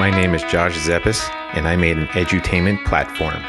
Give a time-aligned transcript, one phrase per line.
[0.00, 3.42] My name is Josh Zeppis, and I made an edutainment platform.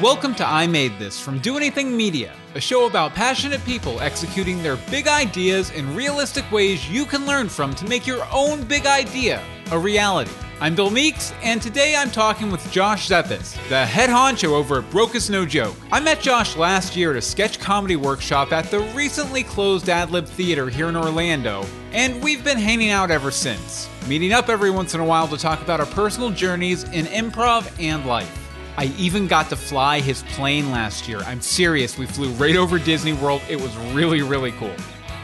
[0.00, 4.62] Welcome to I Made This from Do Anything Media, a show about passionate people executing
[4.62, 8.86] their big ideas in realistic ways you can learn from to make your own big
[8.86, 9.42] idea
[9.72, 10.30] a reality.
[10.62, 14.90] I'm Bill Meeks, and today I'm talking with Josh Zeppis, the head honcho over at
[14.90, 15.74] Broke Is No Joke.
[15.90, 20.28] I met Josh last year at a sketch comedy workshop at the recently closed Adlib
[20.28, 24.92] Theater here in Orlando, and we've been hanging out ever since, meeting up every once
[24.92, 28.30] in a while to talk about our personal journeys in improv and life.
[28.76, 31.20] I even got to fly his plane last year.
[31.20, 33.40] I'm serious, we flew right over Disney World.
[33.48, 34.76] It was really, really cool.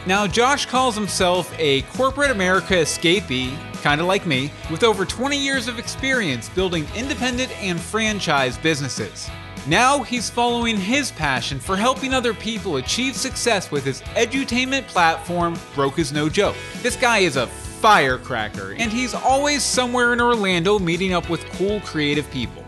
[0.07, 3.55] Now, Josh calls himself a corporate America escapee,
[3.87, 9.29] kind of like me, with over 20 years of experience building independent and franchise businesses.
[9.65, 15.57] Now he's following his passion for helping other people achieve success with his edutainment platform,
[15.73, 16.57] Broke Is No Joke.
[16.81, 21.79] This guy is a firecracker, and he's always somewhere in Orlando meeting up with cool,
[21.79, 22.65] creative people.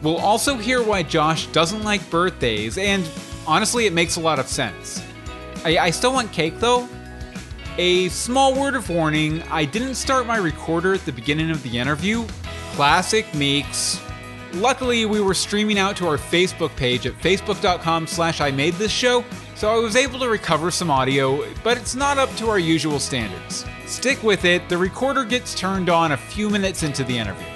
[0.00, 3.06] We'll also hear why Josh doesn't like birthdays, and
[3.46, 5.02] honestly, it makes a lot of sense.
[5.66, 6.88] I, I, still want cake though.
[7.78, 11.78] A small word of warning I didn't start my recorder at the beginning of the
[11.78, 12.26] interview.
[12.72, 13.98] Classic Meeks.
[14.52, 18.92] Luckily, we were streaming out to our Facebook page at facebook.com slash I made this
[18.92, 22.58] show, so I was able to recover some audio, but it's not up to our
[22.58, 23.64] usual standards.
[23.86, 27.46] Stick with it, the recorder gets turned on a few minutes into the interview.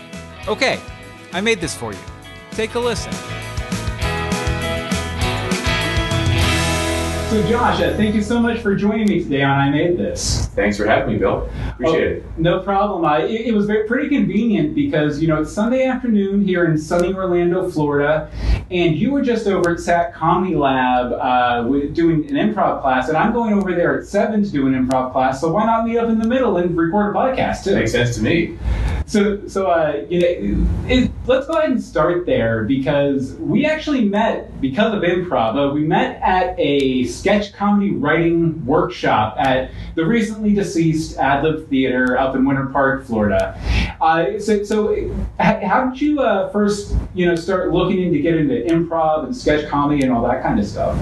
[0.49, 0.81] Okay,
[1.35, 1.99] I made this for you.
[2.53, 3.13] Take a listen.
[7.37, 10.47] So, Josh, uh, thank you so much for joining me today on I Made This.
[10.55, 11.51] Thanks for having me, Bill.
[11.69, 12.39] Appreciate oh, it.
[12.39, 13.05] No problem.
[13.05, 16.79] Uh, it, it, was very, pretty convenient because, you know, it's Sunday afternoon here in
[16.79, 18.31] sunny Orlando, Florida,
[18.71, 23.19] and you were just over at SAK Comedy Lab uh, doing an improv class, and
[23.19, 25.99] I'm going over there at 7 to do an improv class, so why not meet
[25.99, 27.75] up in the middle and record a podcast, too?
[27.75, 28.57] Makes sense to me.
[29.07, 34.05] So, so uh, you know, it, let's go ahead and start there because we actually
[34.05, 35.71] met because of improv.
[35.71, 42.19] Uh, we met at a sketch comedy writing workshop at the recently deceased Adlib Theater
[42.19, 43.57] up in Winter Park, Florida.
[44.01, 48.75] Uh, so, so how did you uh, first, you know, start looking into getting into
[48.75, 50.99] improv and sketch comedy and all that kind of stuff?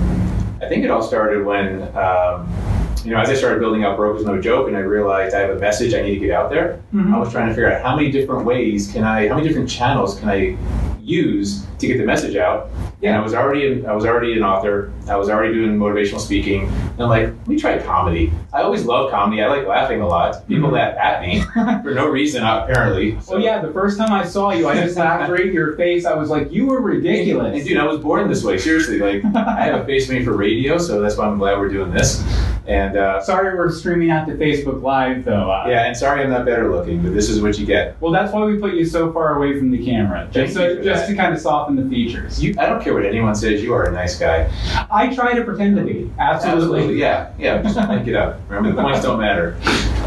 [0.61, 1.83] I think it all started when.
[1.97, 5.35] Um, you know, as I started building out Broke Is No Joke and I realized
[5.35, 7.15] I have a message I need to get out there, mm-hmm.
[7.15, 9.69] I was trying to figure out how many different ways can I, how many different
[9.69, 10.57] channels can I
[11.05, 12.71] use to get the message out.
[13.01, 13.11] Yeah.
[13.11, 14.93] And I was already I was already an author.
[15.09, 16.67] I was already doing motivational speaking.
[16.67, 18.33] And I'm like, let me try comedy.
[18.53, 19.43] I always love comedy.
[19.43, 20.47] I like laughing a lot.
[20.49, 20.75] People mm-hmm.
[20.75, 21.43] laugh at me
[21.83, 23.21] for no reason, apparently.
[23.21, 23.35] So.
[23.35, 23.61] Well, yeah.
[23.61, 26.07] The first time I saw you, I just laughed right in your face.
[26.07, 27.49] I was like, you were ridiculous.
[27.49, 28.57] And, and dude, I was born this way.
[28.57, 31.69] Seriously, like I have a face made for radio, so that's why I'm glad we're
[31.69, 32.25] doing this.
[32.67, 35.51] And uh, sorry, we're streaming out to Facebook Live, though.
[35.51, 38.01] Uh, yeah, and sorry I'm not better looking, but this is what you get.
[38.01, 41.07] Well, that's why we put you so far away from the camera, just so, just
[41.09, 42.43] to kind of soften the features.
[42.43, 43.63] You, I don't care what anyone says.
[43.63, 44.51] You are a nice guy.
[44.91, 46.11] I try to pretend to be.
[46.19, 46.65] Absolutely.
[46.65, 47.01] Absolutely.
[47.01, 47.33] Yeah.
[47.39, 47.63] Yeah.
[47.63, 48.41] Just make it up.
[48.49, 49.59] Remember, the points don't matter.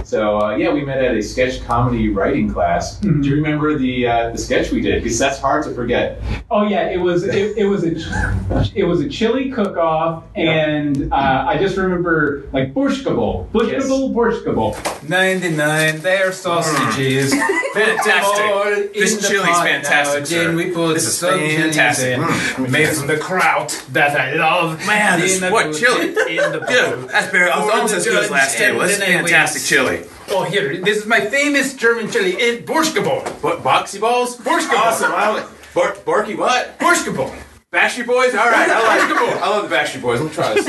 [0.04, 3.00] So uh, yeah, we met at a sketch comedy writing class.
[3.02, 3.22] Mm-hmm.
[3.22, 5.04] Do you remember the uh, the sketch we did?
[5.04, 6.22] Because that's hard to forget.
[6.50, 11.12] Oh yeah, it was it, it was a it was a chili cook off, and
[11.12, 15.10] uh, I just remember like Borshkable, Borshkable, Borshkable.
[15.10, 17.34] Ninety nine, they're sausages.
[17.74, 18.94] fantastic.
[18.94, 20.56] This chili's fantastic, sir.
[20.56, 22.18] We put this is fantastic.
[22.18, 22.70] Mm.
[22.72, 24.86] Made from the kraut that I love.
[24.86, 26.10] Man, this, what chili?
[26.10, 28.80] In the Dude, that's very almost as good as last table.
[28.80, 30.06] This is fantastic chili.
[30.30, 32.32] Oh, here, this is my famous German chili.
[32.32, 33.28] It Borschkeball.
[33.44, 34.38] What, boxy balls?
[34.38, 34.78] Borschkeball.
[34.78, 35.12] Awesome.
[35.14, 36.80] I like, Bar- Barky what?
[36.80, 37.34] Borschkeball.
[37.72, 38.34] Backstreet Boys?
[38.34, 39.42] All right, I like it.
[39.44, 40.22] I love the Backstreet Boys.
[40.22, 40.66] Let me try this.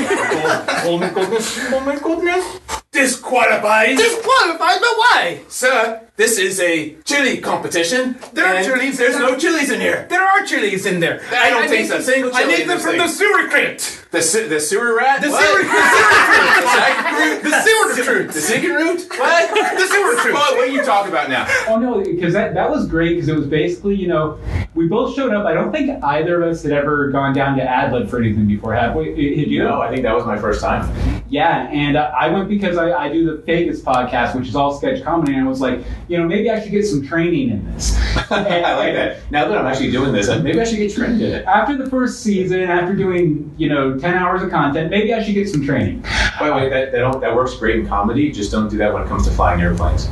[0.85, 1.57] oh my goodness.
[1.71, 2.59] Oh my goodness.
[2.91, 3.95] Disqualified.
[3.97, 5.41] Disqualified, but why?
[5.47, 8.19] Sir, this is a chili competition.
[8.33, 8.97] There are chilies.
[8.97, 10.07] There's no chilies in here.
[10.09, 11.21] There are chilies in there.
[11.31, 12.01] I don't I think so.
[12.01, 12.43] Single chili.
[12.43, 12.99] I need them from thing.
[12.99, 13.98] the sewer crate.
[14.11, 15.21] The, the sewer rat?
[15.21, 15.43] The what?
[15.43, 18.31] sewer, the the sewer root.
[18.31, 19.07] The secret root?
[19.07, 19.77] What?
[19.77, 20.33] the sewer root.
[20.33, 21.45] What, what are you talking about now?
[21.67, 24.39] Oh no, because that, that was great because it was basically, you know,
[24.73, 25.45] we both showed up.
[25.45, 28.73] I don't think either of us had ever gone down to Adlib for anything before,
[28.73, 29.09] have we?
[29.37, 29.63] Had you?
[29.63, 31.23] No, I think that was my first time.
[31.29, 34.75] Yeah, and uh, I went because I, I do the Fakest podcast, which is all
[34.75, 37.71] sketch comedy, and I was like, you know, maybe I should get some training in
[37.73, 37.95] this.
[38.31, 38.33] and,
[38.65, 39.19] I like that.
[39.29, 41.45] Now that I'm actually doing this, maybe I should get trained in it.
[41.45, 45.33] After the first season, after doing, you know, 10 hours of content, maybe I should
[45.33, 46.01] get some training.
[46.39, 49.03] By the way, that, that, that works great in comedy, just don't do that when
[49.03, 50.09] it comes to flying airplanes.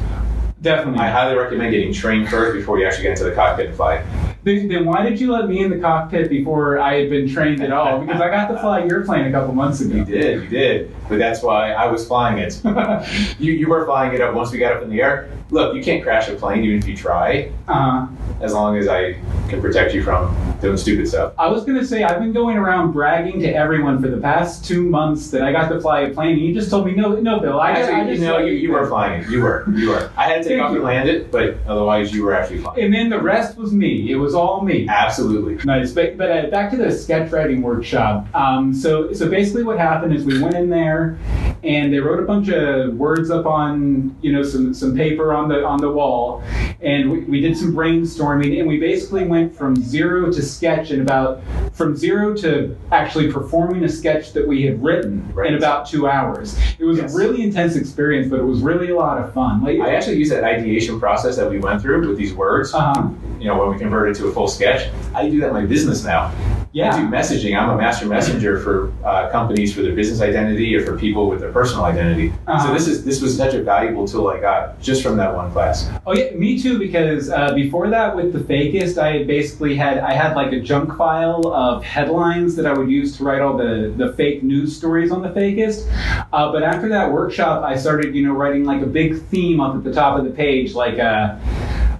[0.61, 0.99] Definitely.
[0.99, 4.03] I highly recommend getting trained first before you actually get into the cockpit and fly.
[4.43, 7.61] Then, then why did you let me in the cockpit before I had been trained
[7.61, 7.99] at all?
[7.99, 9.95] Because I got to fly your plane a couple months ago.
[9.95, 10.95] You did, you did.
[11.09, 12.61] But that's why I was flying it.
[13.39, 15.29] you, you were flying it up once we got up in the air.
[15.51, 18.07] Look, you can't crash a plane even if you try, Uh,
[18.41, 21.33] as long as I can protect you from doing stupid stuff.
[21.37, 24.83] I was gonna say I've been going around bragging to everyone for the past two
[24.87, 27.39] months that I got to fly a plane, and you just told me no, no,
[27.39, 27.59] Bill.
[27.59, 29.29] I, Actually, I just you know, you, you were flying it.
[29.29, 30.11] You were, you were.
[30.17, 32.83] I had to take off and land it, but otherwise you were actually flying.
[32.83, 34.11] And then the rest was me.
[34.11, 34.87] It was all me.
[34.87, 35.63] Absolutely.
[35.63, 38.27] Nice, but, but uh, back to the sketch writing workshop.
[38.35, 41.17] Um, so, so basically, what happened is we went in there,
[41.63, 45.49] and they wrote a bunch of words up on, you know, some, some paper on
[45.49, 46.43] the on the wall,
[46.81, 51.01] and we, we did some brainstorming, and we basically went from zero to sketch in
[51.01, 51.41] about
[51.73, 55.51] from zero to actually performing a sketch that we had written Right.
[55.51, 56.57] in about two hours.
[56.79, 57.13] It was Yes.
[57.13, 59.63] a really intense experience, but it was really a lot of fun.
[59.63, 62.73] Like, I actually use that ideation process that we went through with these words.
[62.73, 65.65] uh, You know, when we converted to a full sketch, I do that in my
[65.65, 66.31] business now.
[66.77, 66.95] Yeah.
[66.95, 67.59] I do messaging.
[67.59, 71.39] I'm a master messenger for uh, companies for their business identity or for people with
[71.39, 72.31] their personal identity.
[72.45, 72.67] Uh-huh.
[72.67, 75.51] So this is this was such a valuable tool I got just from that one
[75.51, 75.89] class.
[76.05, 76.77] Oh yeah, me too.
[76.77, 80.95] Because uh, before that, with the Fakest, I basically had I had like a junk
[80.95, 85.11] file of headlines that I would use to write all the the fake news stories
[85.11, 85.89] on the Fakest.
[86.31, 89.75] Uh, but after that workshop, I started you know writing like a big theme up
[89.75, 91.41] at the top of the page, like a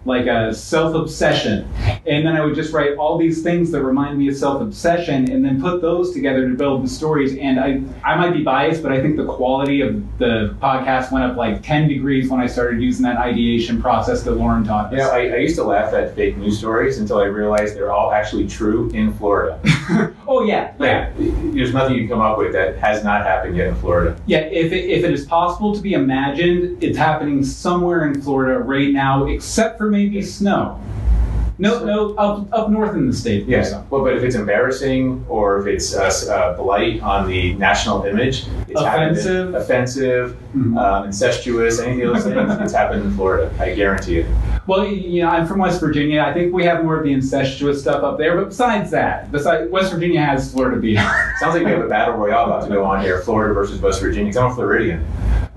[0.07, 1.69] like a self obsession,
[2.05, 5.29] and then I would just write all these things that remind me of self obsession,
[5.29, 7.37] and then put those together to build the stories.
[7.37, 11.25] And I I might be biased, but I think the quality of the podcast went
[11.25, 14.91] up like ten degrees when I started using that ideation process that Lauren taught us.
[14.93, 17.91] You know, I, I used to laugh at fake news stories until I realized they're
[17.91, 19.59] all actually true in Florida.
[20.27, 23.67] oh yeah, yeah, there's nothing you can come up with that has not happened yet
[23.67, 24.17] in Florida.
[24.25, 24.37] yeah.
[24.37, 28.91] If it, if it is possible to be imagined, it's happening somewhere in Florida right
[28.93, 30.79] now, except for maybe snow.
[31.59, 33.47] No, no, up up north in the state.
[33.47, 33.71] Yes.
[33.71, 33.83] some.
[33.89, 38.45] Well, but if it's embarrassing or if it's uh, uh, blight on the national image,
[38.67, 39.55] it's Offensive.
[39.55, 40.77] offensive, Mhm.
[40.77, 43.49] um, incestuous, any of those things, it's happened in Florida.
[43.59, 44.27] I guarantee it.
[44.67, 46.21] Well, you know, I'm from West Virginia.
[46.21, 48.35] I think we have more of the incestuous stuff up there.
[48.37, 50.99] But besides that, besides West Virginia has Florida beat.
[51.39, 53.99] Sounds like we have a battle royale about to go on here: Florida versus West
[53.99, 54.31] Virginia.
[54.31, 55.03] 'cause I'm a Floridian.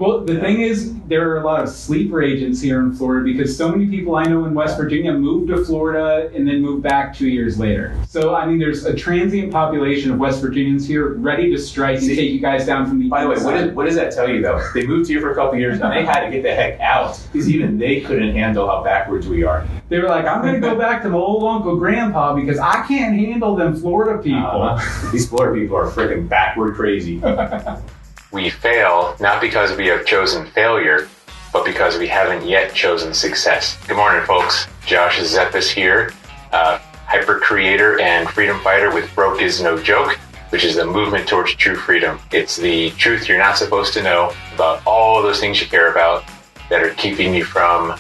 [0.01, 3.55] Well, the thing is, there are a lot of sleeper agents here in Florida because
[3.55, 7.15] so many people I know in West Virginia moved to Florida and then moved back
[7.15, 7.95] two years later.
[8.09, 12.07] So I mean, there's a transient population of West Virginians here ready to strike and
[12.07, 13.11] See- take you guys down from the.
[13.11, 14.67] By the way, what, what does that tell you, though?
[14.73, 17.21] They moved here for a couple years and they had to get the heck out
[17.31, 19.69] because even they couldn't handle how backwards we are.
[19.91, 22.87] They were like, I'm going to go back to my old uncle grandpa because I
[22.87, 24.63] can't handle them Florida people.
[24.63, 27.21] Uh, these Florida people are freaking backward crazy.
[28.33, 31.09] We fail not because we have chosen failure,
[31.53, 33.77] but because we haven't yet chosen success.
[33.89, 34.69] Good morning, folks.
[34.87, 36.13] Josh Zeppis here,
[36.53, 40.17] uh, hyper creator and freedom fighter with Broke is No Joke,
[40.51, 42.21] which is the movement towards true freedom.
[42.31, 46.23] It's the truth you're not supposed to know about all those things you care about
[46.69, 47.99] that are keeping you from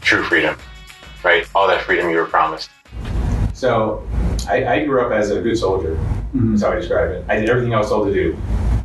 [0.00, 0.56] true freedom,
[1.24, 1.44] right?
[1.56, 2.70] All that freedom you were promised.
[3.60, 4.02] So
[4.48, 5.98] I, I grew up as a good soldier.
[6.32, 7.26] That's how I describe it.
[7.28, 8.34] I did everything I was told to do.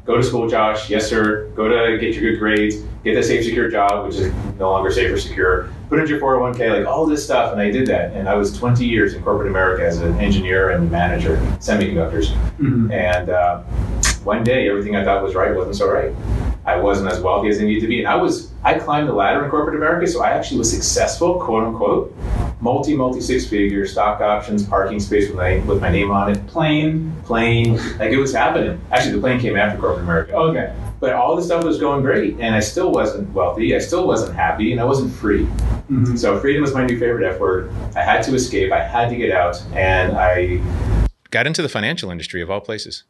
[0.04, 0.90] Go to school, Josh.
[0.90, 1.50] Yes, sir.
[1.56, 2.76] Go to get your good grades.
[3.06, 5.70] Get that safe, secure job, which is no longer safe or secure.
[5.88, 7.54] Put in your 401k, like all this stuff.
[7.54, 8.12] And I did that.
[8.12, 12.36] And I was 20 years in corporate America as an engineer and manager, semiconductors.
[12.60, 12.92] Mhm.
[12.92, 13.62] And uh,
[14.26, 16.14] one day, everything I thought was right wasn't so right.
[16.66, 19.14] I wasn't as wealthy as I needed to be, and I was I climbed the
[19.14, 22.14] ladder in corporate America, so I actually was successful, quote unquote,
[22.62, 26.48] multi multi six figure stock options, parking space with my with my name on it,
[26.48, 27.14] Plane.
[27.26, 28.80] plane, like it was happening.
[28.92, 30.74] Actually, the plane came after corporate America, Okay.
[31.00, 34.36] but all this stuff was going great, and I still wasn't wealthy, I still wasn't
[34.36, 35.48] happy, and I wasn't free.
[35.92, 36.18] Mhm.
[36.18, 37.72] So freedom was my new favorite F word.
[37.96, 40.60] I had to escape, I had to get out, and I
[41.32, 43.04] got into the financial industry of all places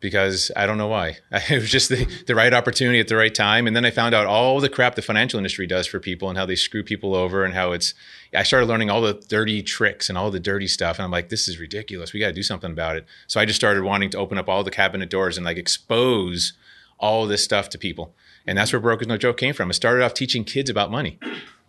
[0.00, 1.18] because I don't know why.
[1.50, 3.66] It was just the, the right opportunity at the right time.
[3.66, 6.38] And then I found out all the crap the financial industry does for people and
[6.38, 7.94] how they screw people over and how it's,
[8.34, 10.98] I started learning all the dirty tricks and all the dirty stuff.
[10.98, 12.12] And I'm like, this is ridiculous.
[12.12, 13.06] We got to do something about it.
[13.26, 16.54] So I just started wanting to open up all the cabinet doors and like expose
[16.98, 18.14] all this stuff to people.
[18.46, 19.70] And that's where Broke is No Joke came from.
[19.70, 21.18] It started off teaching kids about money.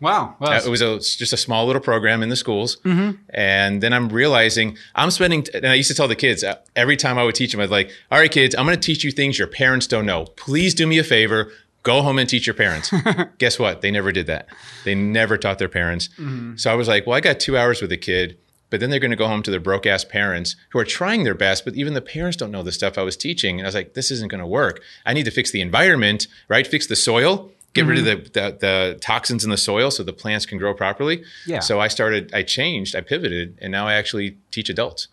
[0.00, 0.34] Wow.
[0.40, 2.78] Well, it was a, just a small little program in the schools.
[3.30, 6.96] And then I'm realizing I'm spending, and I used to tell the kids uh, every
[6.96, 9.12] time I would teach them, I'd like, all right, kids, I'm going to teach you
[9.12, 10.24] things your parents don't know.
[10.36, 11.52] Please do me a favor.
[11.84, 12.92] Go home and teach your parents.
[13.38, 13.80] Guess what?
[13.80, 14.46] They never did that.
[14.84, 16.08] They never taught their parents.
[16.56, 18.38] So I was like, well, I got two hours with a kid,
[18.72, 21.22] but then they're going to go home to their broke ass parents who are trying
[21.22, 23.60] their best, but even the parents don't know the stuff I was teaching.
[23.60, 24.82] And I was like, this isn't going to work.
[25.06, 26.66] I need to fix the environment, right?
[26.66, 28.24] Fix the soil get rid of mm-hmm.
[28.32, 31.24] the, the the toxins in the soil so the plants can grow properly.
[31.46, 31.60] Yeah.
[31.60, 35.08] So I started, I changed, I pivoted, and now I actually teach adults.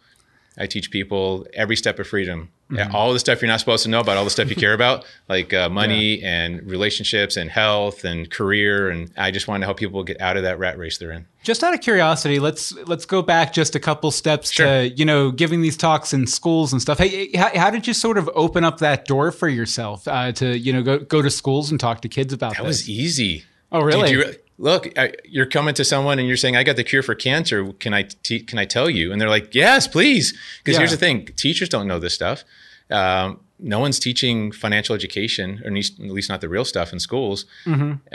[0.58, 2.50] I teach people every step of freedom.
[2.70, 2.96] Mm-hmm.
[2.96, 5.04] All the stuff you're not supposed to know about, all the stuff you care about,
[5.28, 8.90] like uh, money and relationships and health and career.
[8.92, 11.26] And I just want to help people get out of that rat race they're in.
[11.42, 14.66] Just out of curiosity, let's let's go back just a couple steps Sure.
[14.68, 17.00] to you know giving these talks in schools and stuff.
[17.00, 20.56] Hey, how, how did you sort of open up that door for yourself uh, to
[20.58, 22.68] you know go go to schools and talk to kids about That this?
[22.82, 23.46] was easy.
[23.72, 24.10] oh, really?
[24.14, 27.02] Did you, look, I, you're coming to someone and you're saying, "I got the cure
[27.02, 27.72] for cancer.
[27.74, 30.82] Can I te- can I tell you?" And they're like, "Yes, please." Because Yeah.
[30.82, 32.44] here's the thing: teachers don't know this stuff.
[32.92, 36.94] Um, no one's teaching financial education, or at least, at least not the real stuff
[36.94, 37.46] in schools.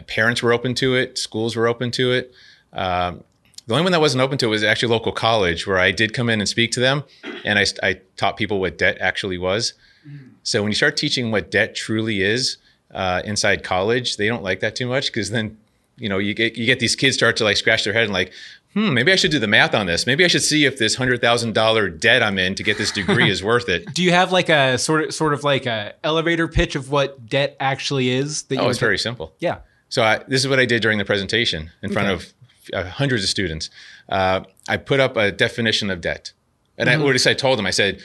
[0.07, 1.19] Parents were open to it.
[1.19, 2.33] Schools were open to it.
[2.73, 3.25] Um,
[3.67, 6.13] the only one that wasn't open to it was actually local college, where I did
[6.13, 7.05] come in and speak to them,
[7.45, 9.73] and I, I taught people what debt actually was.
[10.43, 12.59] So when you start teaching what debt truly is
[12.93, 15.57] uh, inside college, they don't like that too much because then
[15.97, 18.13] you know you get you get these kids start to like scratch their head and
[18.13, 18.33] like,
[18.75, 20.07] hmm, maybe I should do the math on this.
[20.07, 22.91] Maybe I should see if this hundred thousand dollar debt I'm in to get this
[22.91, 23.93] degree is worth it.
[23.95, 27.27] Do you have like a sort of sort of like a elevator pitch of what
[27.29, 28.43] debt actually is?
[28.45, 29.35] That Oh, it's very simple.
[29.39, 29.59] yeah.
[29.89, 32.25] So I, this is what I did during the presentation in front Okay.
[32.75, 33.71] of uh, hundreds of students.
[34.09, 36.33] Uh, I put up a definition of debt,
[36.77, 38.01] and I, what I told them, I said,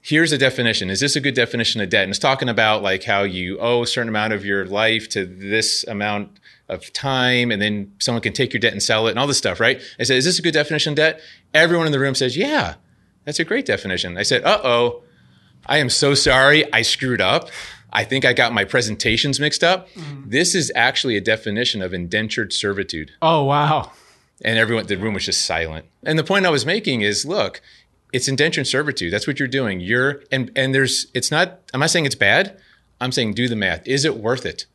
[0.00, 0.88] "Here's a definition.
[0.90, 3.82] Is this a good definition of debt?" And it's talking about like how you owe
[3.82, 8.32] a certain amount of your life to this amount of time, and then someone can
[8.32, 9.80] take your debt and sell it, and all this stuff, right?
[9.98, 11.20] I said, "Is this a good definition of debt?"
[11.54, 12.74] Everyone in the room says, "Yeah,
[13.24, 15.02] that's a great definition." I said, "Uh oh."
[15.66, 16.70] I am so sorry.
[16.72, 17.48] I screwed up.
[17.92, 19.88] I think I got my presentations mixed up.
[20.26, 23.12] This is actually a definition of indentured servitude.
[23.20, 23.92] Oh wow.
[24.44, 25.86] And everyone, the room was just silent.
[26.02, 27.60] And the point I was making is look,
[28.12, 29.12] it's indentured servitude.
[29.12, 29.78] That's what you're doing.
[29.78, 32.58] You're, and, and there's, it's not, I'm not saying it's bad.
[33.00, 33.86] I'm saying do the math.
[33.86, 34.66] Is it worth it?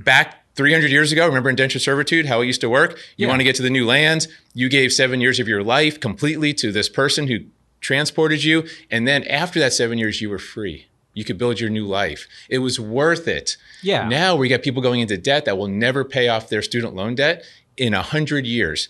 [0.00, 2.98] Back 300 years ago, remember indentured servitude, how it used to work?
[3.16, 3.28] You Yeah.
[3.28, 4.26] want to get to the new lands.
[4.54, 7.40] You gave seven years of your life completely to this person who
[7.80, 8.66] transported you.
[8.90, 10.86] And then after that seven years, you were free.
[11.12, 12.26] You could build your new life.
[12.48, 13.56] It was worth it.
[13.82, 14.08] Yeah.
[14.08, 17.14] Now we got people going into debt that will never pay off their student loan
[17.14, 17.44] debt
[17.76, 18.88] in a hundred years.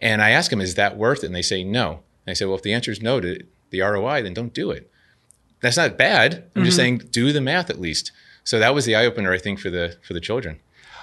[0.00, 1.26] And I ask them, is that worth it?
[1.26, 2.00] And they say no.
[2.26, 3.38] And I say, well, if the answer is no to
[3.70, 4.90] the ROI, then don't do it.
[5.60, 6.44] That's not bad.
[6.54, 6.82] I'm just mm-hmm.
[6.82, 8.12] saying do the math at least.
[8.44, 10.60] So that was the eye opener, I think, for the for the children.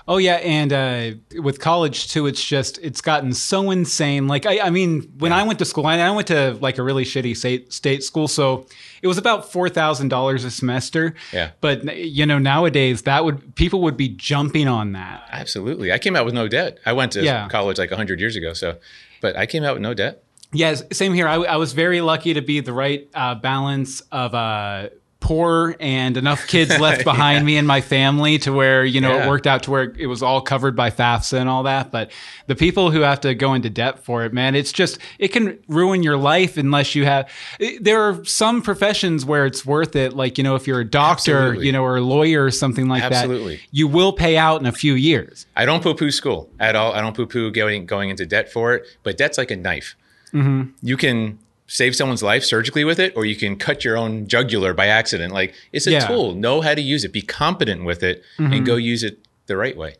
[0.08, 4.27] Oh yeah, and uh, with college too, it's just it's gotten so insane.
[4.27, 6.84] Like I, I mean, when I went to school, I, I went to like a
[6.84, 8.65] really shitty state state school, so
[9.01, 11.13] it was about four thousand dollars a semester.
[11.31, 11.51] Yeah.
[11.62, 15.24] But you know, nowadays that would people would be jumping on that.
[15.31, 15.91] Absolutely.
[15.91, 16.79] I came out with no debt.
[16.86, 17.48] I went to Yeah.
[17.50, 18.53] college like 100 years ago.
[18.53, 18.77] So,
[19.22, 20.24] but I came out with no debt.
[20.53, 21.27] Yes, same here.
[21.29, 24.89] I, I was very lucky to be the right uh, balance of uh,
[25.22, 29.25] poor and enough kids left behind me and my family to where you know Yeah.
[29.25, 31.92] it worked out to where it was all covered by FAFSA and all that.
[31.92, 32.12] But
[32.48, 35.60] the people who have to go into debt for it, man, it's just it can
[35.70, 37.30] ruin your life unless you have.
[37.60, 40.86] it- There are some professions where it's worth it, like you know if you're a
[40.86, 41.68] doctor, Absolutely.
[41.68, 43.58] you know, or a lawyer or something like Absolutely.
[43.58, 43.63] that.
[43.72, 45.46] You will pay out in a few years.
[45.56, 46.94] I don't poo poo school at all.
[46.94, 49.96] I don't poo poo going, going into debt for it, but debt's like a knife.
[50.34, 50.72] Mm-hmm.
[50.82, 51.38] You can
[51.72, 55.34] save someone's life surgically with it, or you can cut your own jugular by accident.
[55.34, 56.06] Like it's a Yeah.
[56.06, 56.36] tool.
[56.36, 57.13] Know how to use it.
[57.13, 59.96] Be competent with it, and go use it the right way.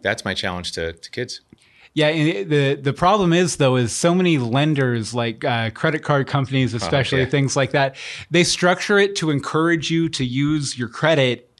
[0.00, 1.40] That's my challenge to, to kids.
[1.94, 6.28] Yeah, and the the problem is though is so many lenders like uh, credit card
[6.28, 7.26] companies, especially yeah.
[7.30, 7.96] things like that,
[8.30, 11.50] they structure it to encourage you to use your credit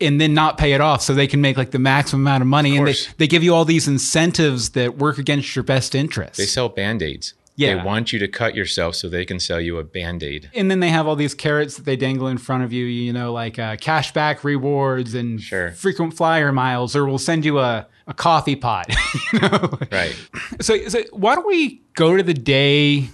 [0.00, 2.46] and then not pay it off so they can make like the maximum amount of
[2.46, 6.36] money and they, they give you all these incentives that work against your best interest.
[6.38, 7.34] They sell band aids.
[7.56, 7.76] Yeah.
[7.76, 10.50] They want you to cut yourself so they can sell you a band aid.
[10.54, 13.12] and then they have all these carrots that they dangle in front of you, you
[13.12, 15.70] know, like uh, cashback rewards and Sure.
[15.72, 18.86] frequent flyer miles, or we'll send you a, a coffee pot.
[19.32, 19.78] you know?
[19.92, 20.16] Right.
[20.60, 23.10] So, so why don't we go to the day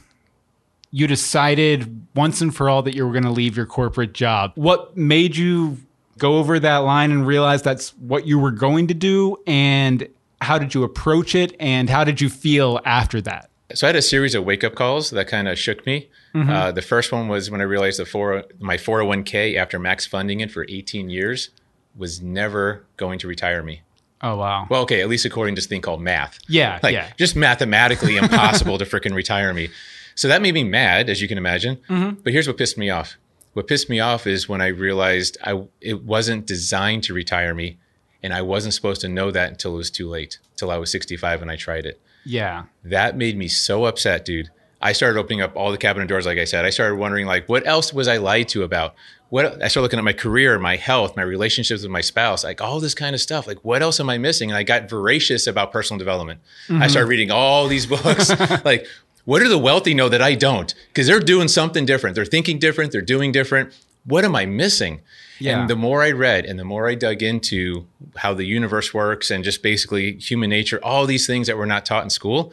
[0.90, 4.52] you decided once and for all that you were going to leave your corporate job?
[4.54, 5.78] What made you
[6.16, 9.37] go over that line and realize that's what you were going to do?
[9.47, 10.09] And
[10.40, 11.54] how did you approach it?
[11.61, 13.50] And how did you feel after that?
[13.75, 16.08] So I had a series of wake up calls that kind of shook me.
[16.34, 20.40] Uh, the first one was when I realized the four, my 401k after max funding
[20.40, 21.50] it for 18 years
[21.96, 23.82] was never going to retire me.
[24.22, 24.66] Oh, wow.
[24.70, 26.38] Well, okay, at least according to this thing called math.
[26.48, 26.78] yeah.
[26.82, 27.12] Like yeah.
[27.16, 29.68] just mathematically impossible to freaking retire me.
[30.14, 31.78] So that made me mad, as you can imagine.
[32.22, 33.16] But here's what pissed me off.
[33.52, 37.78] What pissed me off is when I realized I it wasn't designed to retire me,
[38.22, 40.90] and I wasn't supposed to know that until it was too late, till I was
[40.90, 42.00] 65 and I tried it.
[42.28, 42.64] Yeah.
[42.85, 44.50] That made me so upset, dude.
[44.80, 46.26] I started opening up all the cabinet doors.
[46.26, 48.94] Like I said, I started wondering like, what else was I lied to about?
[49.30, 52.61] What I started looking at my career, my health, my relationships with my spouse, like
[52.61, 53.47] all this kind of stuff.
[53.47, 54.50] Like, what else am I missing?
[54.50, 56.40] And I got voracious about personal development.
[56.68, 56.88] I mm-hmm.
[56.88, 58.30] started reading all these books.
[58.64, 58.87] like,
[59.25, 60.73] what do the wealthy know that I don't?
[60.88, 62.14] Because they're doing something different.
[62.14, 62.92] They're thinking different.
[62.92, 63.75] They're doing different.
[64.08, 65.00] What am I missing?
[65.38, 65.60] Yeah.
[65.60, 67.86] And the more I read and the more I dug into
[68.16, 71.86] how the universe works and just basically human nature, all these things that were not
[71.86, 72.52] taught in school,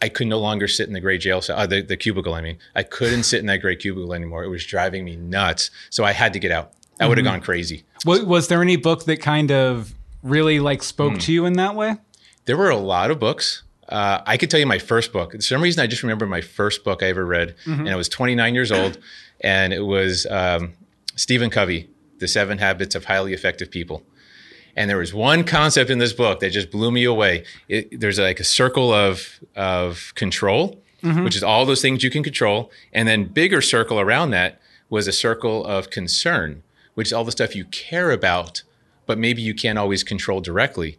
[0.00, 2.32] I could no longer sit in the gray jail cell, uh, the, the cubicle.
[2.34, 4.44] I mean, I couldn't sit in that gray cubicle anymore.
[4.44, 5.70] It was driving me nuts.
[5.90, 6.72] So I had to get out.
[7.00, 7.84] I would have gone crazy.
[8.06, 9.92] Was, was there any book that kind of
[10.22, 11.18] really like spoke Hmm.
[11.18, 11.96] to you in that way?
[12.46, 13.62] There were a lot of books.
[13.88, 15.32] Uh, I could tell you my first book.
[15.32, 18.08] For some reason, I just remember my first book I ever read, and I was
[18.08, 18.98] 29 years old,
[19.40, 20.72] and it was um,
[21.16, 24.02] Stephen Covey, The Seven Habits of Highly Effective People.
[24.76, 27.44] And there was one concept in this book that just blew me away.
[27.68, 30.80] It, there's like a circle of of control,
[31.24, 35.06] which is all those things you can control, and then bigger circle around that was
[35.08, 36.62] a circle of concern,
[36.94, 38.62] which is all the stuff you care about,
[39.06, 40.98] but maybe you can't always control directly.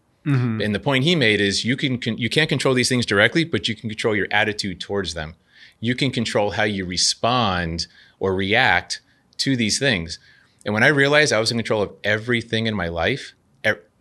[0.62, 3.43] And the point he made is you can, can you can't control these things directly,
[3.46, 5.36] but you can control your attitude towards them.
[5.79, 7.88] You can control how you respond
[8.20, 9.02] or react
[9.38, 10.20] to these things.
[10.66, 13.34] And when I realized I was in control of everything in my life,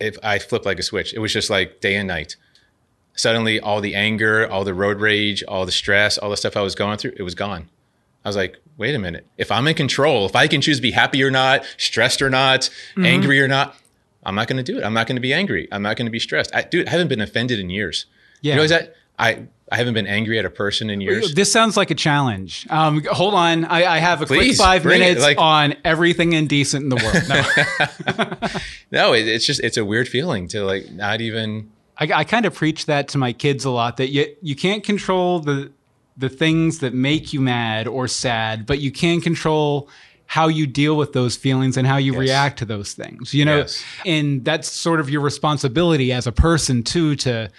[0.01, 2.37] if I flipped like a switch, it was just like day and night.
[3.15, 6.63] Suddenly, all the anger, all the road rage, all the stress, all the stuff I
[6.63, 7.69] was going through, it was gone.
[8.25, 9.27] I was like, wait a minute.
[9.37, 12.31] If I'm in control, if I can choose to be happy or not, stressed or
[12.31, 13.05] not, mm-hmm.
[13.05, 13.75] angry or not,
[14.23, 14.85] I'm not going to do it.
[14.85, 15.67] I'm not going to be angry.
[15.73, 16.55] I'm not going to be stressed.
[16.55, 18.07] I, dude, I haven't been offended in years.
[18.41, 18.55] Yeah.
[18.55, 18.95] You realize that?
[19.19, 21.35] I, I haven't been angry at a person in years.
[21.35, 22.67] This sounds like a challenge.
[22.71, 26.85] Um, hold on, I, I have a Please, quick five minutes like- on everything indecent
[26.85, 27.29] in the world.
[27.29, 28.49] No.
[28.91, 32.47] No, it, it's just, it's a weird feeling to like not even, I, I kind
[32.47, 35.71] of preach that to my kids a lot that you you can't control the
[36.17, 39.89] the things that make you mad or sad, but you can control
[40.27, 43.35] how you deal with those feelings and how you react to those things.
[43.35, 43.85] You know, Yes.
[44.07, 47.15] and that's sort of your responsibility as a person too.
[47.17, 47.51] To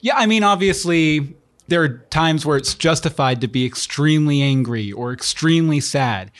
[0.00, 1.34] yeah, I mean, obviously.
[1.68, 6.30] There are times where it's justified to be extremely angry or extremely sad,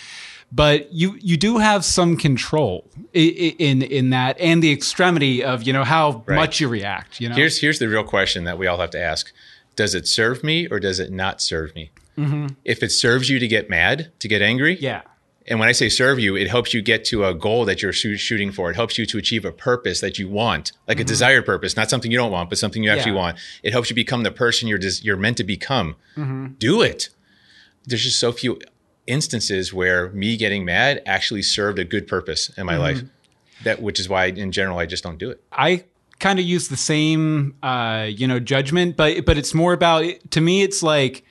[0.50, 5.72] but you you do have some control in in that and the extremity of you
[5.72, 6.36] know how Right.
[6.36, 7.20] much you react.
[7.20, 9.32] You know, here's, here's the real question that we all have to ask.
[9.76, 11.90] Does it serve me or does it not serve me?
[12.16, 12.46] Mm-hmm.
[12.64, 15.02] If it serves you to get mad, to get angry, yeah.
[15.48, 17.92] And when I say serve you, it helps you get to a goal that you're
[17.92, 18.70] shoo- shooting for.
[18.70, 21.08] It helps you to achieve a purpose that you want, like a mm-hmm.
[21.08, 23.18] desired purpose, not something you don't want, but something you actually Yeah.
[23.18, 23.38] want.
[23.62, 25.96] It helps you become the person you're des- you're meant to become.
[26.16, 26.46] Mm-hmm.
[26.58, 27.08] Do it.
[27.86, 28.60] There's just so few
[29.06, 32.82] instances where me getting mad actually served a good purpose in my mm-hmm.
[32.82, 33.02] life.
[33.64, 35.42] That which is why, in general, I just don't do it.
[35.50, 35.84] I
[36.20, 40.40] kind of use the same, uh, you know, judgment, but but it's more about to
[40.40, 40.62] me.
[40.62, 41.24] It's like,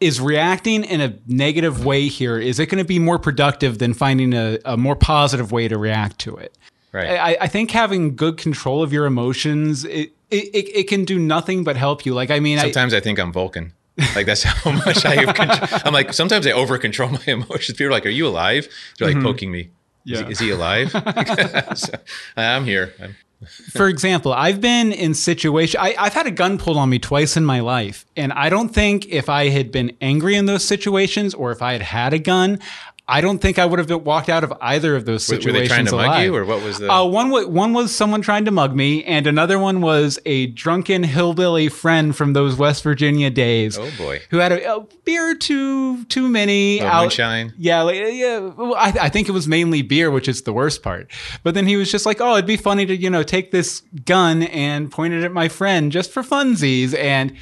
[0.00, 2.38] is reacting in a negative way here?
[2.38, 5.78] Is it going to be more productive than finding a, a more positive way to
[5.78, 6.56] react to it?
[6.92, 7.08] Right.
[7.08, 11.64] I, I think having good control of your emotions, it, it, it, can do nothing
[11.64, 12.14] but help you.
[12.14, 13.72] Like, I mean, Sometimes I think I'm Vulcan.
[14.14, 15.80] Like that's how much I have control.
[15.84, 17.78] I'm like sometimes I over control my emotions.
[17.78, 19.26] People are like, "Are you alive?" They're like mm-hmm.
[19.26, 19.60] poking me.
[19.60, 20.24] Is, Yeah.
[20.24, 20.92] he, is he alive?
[21.76, 21.92] So,
[22.36, 22.92] I'm here.
[23.00, 23.16] I'm,
[23.72, 25.80] for example, I've been in situation.
[25.80, 28.68] I, I've had a gun pulled on me twice in my life, and I don't
[28.68, 32.18] think if I had been angry in those situations, or if I had had a
[32.18, 32.60] gun,
[33.06, 35.68] I don't think I would have walked out of either of those were, were situations
[35.68, 36.90] they trying to mug you, or what was the?
[36.90, 40.46] Uh, one was one was someone trying to mug me, and another one was a
[40.46, 43.76] drunken hillbilly friend from those West Virginia days.
[43.78, 44.22] Oh, boy.
[44.30, 47.52] Who had a, a beer too too many Oh, out- moonshine?
[47.58, 48.50] Yeah, like, yeah.
[48.58, 51.10] I, I think it was mainly beer, which is the worst part.
[51.42, 53.82] But then he was just like, "Oh, it'd be funny to you know take this
[54.06, 57.36] gun and point it at my friend just for funsies," and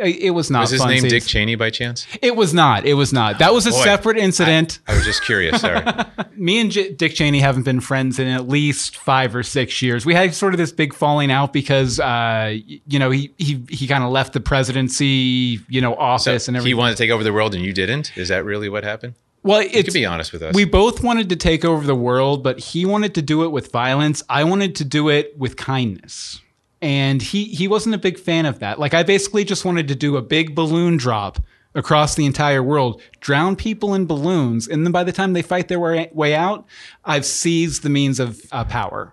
[0.00, 0.60] it it was not.
[0.62, 1.10] was his name funsies.
[1.10, 2.06] Dick Cheney by chance?
[2.22, 2.86] It was not.
[2.86, 3.38] It was not.
[3.38, 5.60] That was a Boy, separate incident I was just curious.
[5.60, 5.82] Sorry.
[6.36, 10.04] me and J- Dick Cheney haven't been friends in at least five or six years.
[10.06, 13.86] We had sort of this big falling out because, uh, you know, he he he
[13.86, 16.70] kind of left the presidency, you know, office and everything.
[16.70, 18.16] he wanted to take over the world and you didn't.
[18.16, 19.14] Is that really what happened?
[19.42, 20.54] well, You it's could be honest with us.
[20.54, 23.72] we both wanted to take over the world, but he wanted to do it with
[23.72, 24.22] violence.
[24.28, 26.40] I wanted to do it with kindness.
[26.82, 28.78] And he he wasn't a big fan of that.
[28.78, 31.38] Like I basically just wanted to do a big balloon drop
[31.74, 35.68] across the entire world, drown people in balloons, and then by the time they fight
[35.68, 36.66] their way, way out,
[37.04, 39.12] I've seized the means of uh, power.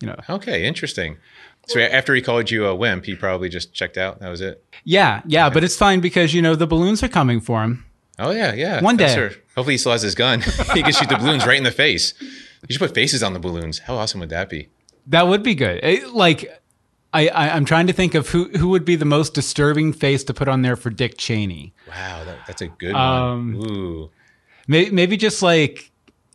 [0.00, 0.16] You know.
[0.30, 1.16] okay, interesting.
[1.68, 4.18] So after he called you a wimp, he probably just checked out.
[4.20, 4.64] That was it.
[4.84, 7.84] Yeah, yeah, but it's fine because you know the balloons are coming for him.
[8.18, 8.80] Oh yeah, yeah.
[8.80, 9.14] One day.
[9.14, 10.40] her- Hopefully he still has his gun.
[10.74, 12.14] he can shoot the balloons right in the face.
[12.20, 13.80] You should put faces on the balloons.
[13.80, 14.68] How awesome would that be?
[15.06, 15.80] That would be good.
[15.84, 16.61] It- like
[17.12, 20.24] I, I I'm trying to think of who who would be the most disturbing face
[20.24, 21.72] to put on there for Dick Cheney.
[21.88, 23.70] Wow, that, that's a good Um, one.
[23.70, 24.10] Ooh.
[24.68, 25.90] Maybe, maybe just like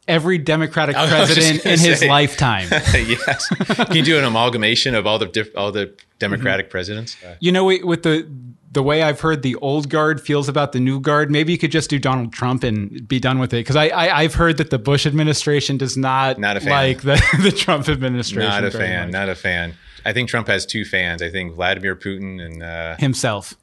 [0.08, 2.10] every Democratic I was just president in his say.
[2.10, 2.68] lifetime.
[2.72, 3.48] yes.
[3.48, 6.72] Can you do an amalgamation of all the diff- all the Democratic Mm-hmm.
[6.72, 7.18] presidents?
[7.26, 8.28] Uh, You know, with with the
[8.74, 11.72] the way I've heard the old guard feels about the new guard, maybe you could
[11.72, 13.58] just do Donald Trump and be done with it.
[13.58, 16.70] Because I, I I've heard that the Bush administration does not, Not a fan.
[16.70, 18.48] like the the Trump administration.
[18.50, 19.08] not a fan.
[19.08, 19.14] much.
[19.14, 19.74] Not a fan.
[20.08, 21.22] I think Trump has two fans.
[21.22, 23.56] I think Vladimir Putin and uh, himself.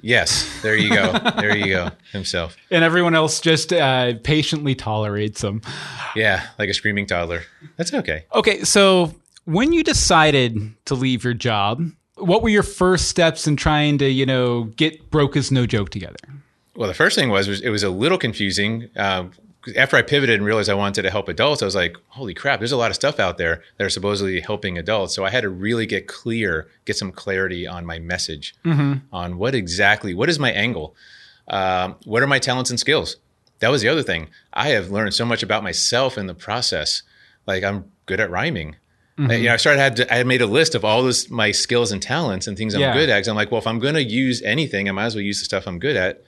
[0.00, 1.12] yes, there you go.
[1.36, 1.90] there you go.
[2.12, 2.56] Himself.
[2.70, 5.60] And everyone else just uh, patiently tolerates him.
[6.14, 7.42] Yeah, like a screaming toddler.
[7.76, 8.24] That's okay.
[8.32, 9.12] Okay, so
[9.44, 11.82] when you decided to leave your job,
[12.16, 15.90] what were your first steps in trying to, you know, get Broke is No Joke
[15.90, 16.16] together?
[16.76, 18.88] Well, the first thing was, was it was a little confusing.
[18.96, 19.32] Um,
[19.76, 22.60] after I pivoted and realized I wanted to help adults, I was like, "Holy crap!
[22.60, 25.42] There's a lot of stuff out there that are supposedly helping adults." So I had
[25.42, 28.54] to really get clear, get some clarity on my message,
[29.12, 30.94] on what exactly, what is my angle,
[31.48, 33.16] um, what are my talents and skills.
[33.60, 34.28] That was the other thing.
[34.52, 37.02] I have learned so much about myself in the process.
[37.46, 38.76] Like I'm good at rhyming.
[39.18, 41.28] Uh, You know, I started had to, I had made a list of all this
[41.28, 42.94] my skills and talents and things I'm Yeah.
[42.94, 43.26] good at.
[43.26, 45.44] I'm like, well, if I'm going to use anything, I might as well use the
[45.44, 46.22] stuff I'm good at.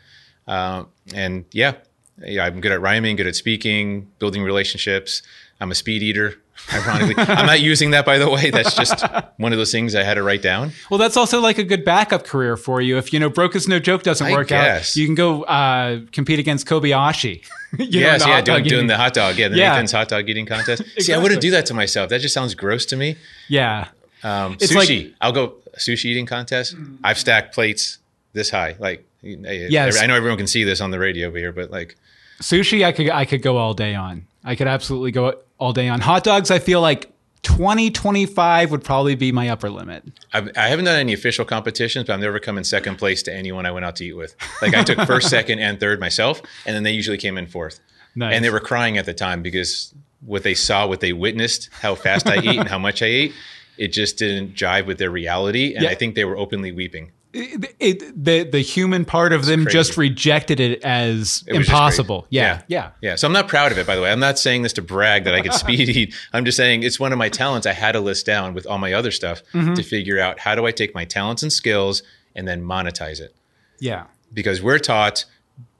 [0.48, 1.74] Um, and yeah,
[2.18, 5.22] yeah, I'm good at rhyming, good at speaking, building relationships.
[5.60, 6.36] I'm a speed eater.
[6.72, 8.50] Ironically, I'm not using that by the way.
[8.50, 9.02] That's just
[9.38, 10.72] one of those things I had to write down.
[10.90, 12.98] Well, that's also like a good backup career for you.
[12.98, 14.90] If, you know, Broke is No Joke doesn't I work guess.
[14.92, 17.42] out, you can go uh, compete against Kobayashi.
[17.78, 19.70] know, yes, the yeah, doing, doing the hot dog, yeah, the Yeah.
[19.70, 20.82] Nathan's hot dog eating contest.
[20.98, 22.10] See, I wouldn't do that to myself.
[22.10, 23.16] That just sounds gross to me.
[23.48, 23.88] Yeah.
[24.22, 25.14] Um, sushi, like- Mm.
[25.22, 26.74] I'll go sushi eating contest.
[27.02, 27.98] I've stacked plates
[28.34, 28.76] this high.
[28.78, 30.00] Like, Yes.
[30.00, 31.96] I know everyone can see this on the radio over here, but like,
[32.40, 34.26] Sushi, I could I could go all day on.
[34.44, 36.00] I could absolutely go all day on.
[36.00, 40.04] Hot dogs, I feel like 20, 25 would probably be my upper limit.
[40.32, 43.34] I've, I haven't done any official competitions, but I've never come in second place to
[43.34, 44.34] anyone I went out to eat with.
[44.62, 47.80] Like I took first, second, and third myself, and then they usually came in fourth.
[48.14, 48.34] Nice.
[48.34, 51.94] And they were crying at the time because what they saw, what they witnessed, how
[51.94, 53.34] fast I ate and how much I ate,
[53.78, 55.74] it just didn't jive with their reality.
[55.74, 55.90] And Yeah.
[55.90, 57.12] I think they were openly weeping.
[57.32, 59.78] It, it- the the human part of them crazy.
[59.78, 62.22] just rejected it as It impossible.
[62.22, 62.36] crazy.
[62.36, 62.90] Yeah, yeah.
[63.00, 63.14] Yeah.
[63.14, 64.10] So I'm not proud of it, by the way.
[64.10, 66.14] I'm not saying this to brag that I could speed eat.
[66.32, 67.66] I'm just saying it's one of my talents.
[67.66, 69.74] I had to list down with all my other stuff Mm-hmm.
[69.74, 72.02] to figure out how do I take my talents and skills
[72.34, 73.34] and then monetize it.
[73.78, 74.04] Yeah.
[74.32, 75.24] because we're taught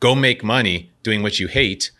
[0.01, 1.91] go make money doing what you hate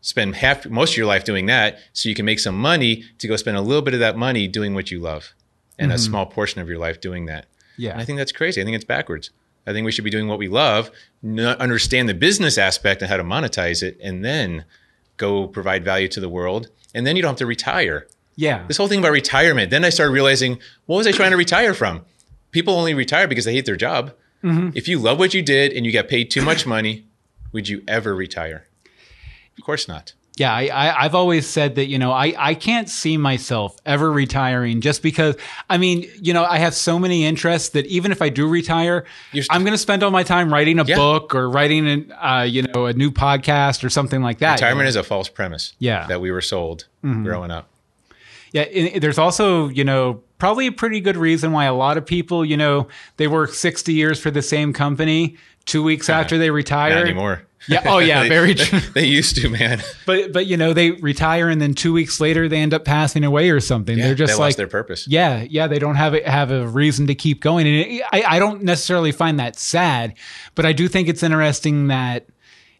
[0.00, 3.28] spend half most of your life doing that so you can make some money to
[3.28, 5.32] go spend a little bit of that money doing what you love
[5.78, 7.92] and a small portion of your life doing that Yeah.
[7.92, 9.30] and i think that's crazy i think it's backwards
[9.66, 10.90] i think we should be doing what we love
[11.24, 14.64] understand the business aspect and how to monetize it and then
[15.16, 18.06] go provide value to the world and then you don't have to retire
[18.36, 18.64] Yeah.
[18.66, 19.70] this whole thing about retirement.
[19.70, 22.04] Then I started realizing what was I trying to retire from?
[22.50, 24.12] People only retire because they hate their job.
[24.42, 24.70] Mm-hmm.
[24.74, 27.04] If you love what you did and you got paid too much money,
[27.52, 28.66] would you ever retire?
[29.58, 30.14] Of course not.
[30.36, 34.10] Yeah, I, I, I've always said that, you know, I, I can't see myself ever
[34.10, 35.36] retiring just because,
[35.68, 39.04] I mean, you know, I have so many interests that even if I do retire,
[39.32, 40.96] st- I'm going to spend all my time writing a Yeah.
[40.96, 44.54] book or writing, an, uh, you know, a new podcast or something like that.
[44.54, 45.74] Retirement is a false premise.
[45.78, 46.06] Yeah.
[46.06, 47.68] That we were sold growing up.
[48.52, 52.44] Yeah, there's also, you know, probably a pretty good reason why a lot of people,
[52.44, 55.36] you know, they work 60 years for the same company.
[55.64, 57.42] Two weeks after they retire, Not anymore.
[57.68, 57.82] Yeah.
[57.86, 58.22] Oh, yeah.
[58.22, 58.80] They- very true.
[58.94, 59.82] they used to, man.
[60.06, 63.24] But but you know, they retire and then two weeks later they end up passing
[63.24, 63.96] away or something.
[63.98, 65.06] Yeah, They're just they like lost their purpose.
[65.06, 68.36] Yeah, yeah, they don't have a, have a reason to keep going, and it, I
[68.36, 70.14] I don't necessarily find that sad,
[70.54, 72.26] but I do think it's interesting that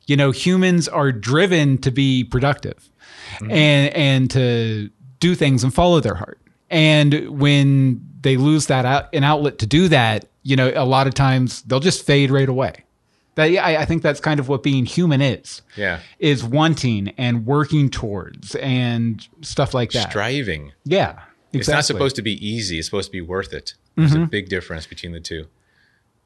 [0.06, 2.88] you know humans are driven to be productive,
[3.34, 3.50] Mm-hmm.
[3.50, 4.90] and and to
[5.20, 6.40] do things and follow their heart,
[6.70, 11.06] and when they lose that out an outlet to do that, you know, a lot
[11.06, 12.74] of times they'll just fade right away.
[13.34, 16.00] That yeah, I, I think that's kind of what being human is Yeah.
[16.18, 20.10] is wanting and working towards and stuff like that.
[20.10, 20.72] Striving.
[20.84, 21.60] yeah, exactly.
[21.60, 22.78] It's not supposed to be easy.
[22.78, 23.74] It's supposed to be worth it.
[23.96, 24.24] There's a mm-hmm.
[24.26, 25.46] big difference between the two,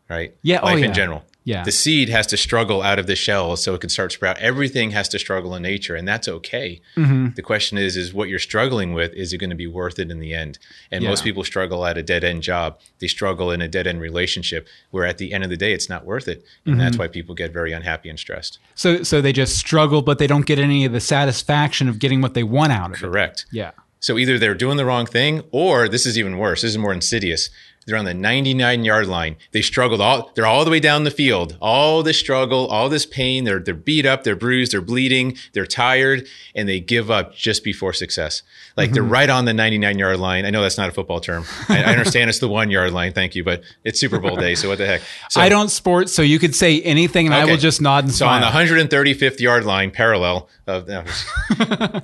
[0.09, 0.35] right?
[0.43, 0.87] Yeah, oh Life yeah.
[0.87, 1.25] in general.
[1.47, 1.63] Yeah.
[1.63, 4.37] The seed has to struggle out of the shell so it can start sprout.
[4.39, 6.81] Everything has to struggle in nature, and that's okay.
[6.97, 7.29] Mm-hmm.
[7.37, 10.11] The question is, is what you're struggling with, is it going to be worth it
[10.11, 10.59] in the end?
[10.91, 11.09] And Yeah.
[11.11, 12.81] most people struggle at a dead end job.
[12.99, 15.89] They struggle in a dead end relationship where at the end of the day, it's
[15.89, 16.45] not worth it.
[16.65, 16.81] And Mm-hmm.
[16.85, 18.59] that's why people get very unhappy and stressed.
[18.75, 22.21] So so they just struggle, but they don't get any of the satisfaction of getting
[22.21, 23.01] what they want out of it.
[23.01, 23.47] Correct.
[23.53, 23.71] Yeah.
[24.01, 26.63] So either they're doing the wrong thing, or this is even worse.
[26.63, 27.51] This is more insidious.
[27.87, 29.37] They're on the 99 yard line.
[29.53, 31.57] They struggled all, they're all the way down the field.
[31.61, 33.45] All this struggle, all this pain.
[33.45, 37.63] They're, they're beat up, they're bruised, they're bleeding, they're tired, and they give up just
[37.63, 38.43] before success.
[38.77, 39.13] Like they're mm-hmm.
[39.13, 40.45] right on the 99 yard line.
[40.45, 41.45] I know that's not a football term.
[41.69, 43.13] I, I understand it's the one yard line.
[43.13, 43.45] Thank you.
[43.45, 44.57] But it's Super Bowl day.
[44.57, 45.03] So what the heck?
[45.31, 48.13] So, I don't sport, so you could say anything and I will just nod and
[48.13, 50.87] So on the 135th yard line, parallel of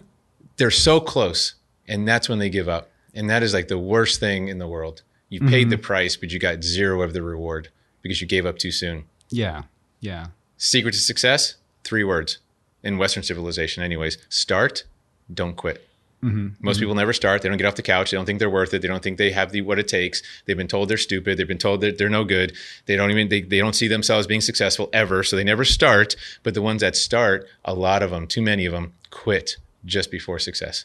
[0.57, 1.55] they're so close,
[1.89, 2.91] and that's when they give up.
[3.15, 5.03] And that is like the worst thing in the world.
[5.33, 5.83] You paid the mm-hmm.
[5.83, 7.71] price, but you got zero of the reward
[8.03, 9.05] because you gave up too soon.
[9.31, 9.63] yeah.
[10.01, 10.27] Yeah.
[10.59, 12.39] Secret to success: three words
[12.83, 14.19] in Western civilization, anyways.
[14.29, 14.85] Start,
[15.33, 15.89] don't quit.
[16.23, 16.83] Mm-hmm, Most mm-hmm.
[16.83, 17.43] people never start.
[17.43, 18.11] They don't get off the couch.
[18.11, 18.83] They don't think they're worth it.
[18.83, 20.23] They don't think they have the what it takes.
[20.45, 21.39] They've been told they're stupid.
[21.39, 22.53] They've been told that they're no good.
[22.87, 25.23] They don't even they, they don't see themselves being successful ever.
[25.23, 26.15] So they never start.
[26.43, 30.11] But the ones that start, a lot of them, too many of them, quit just
[30.11, 30.85] before success.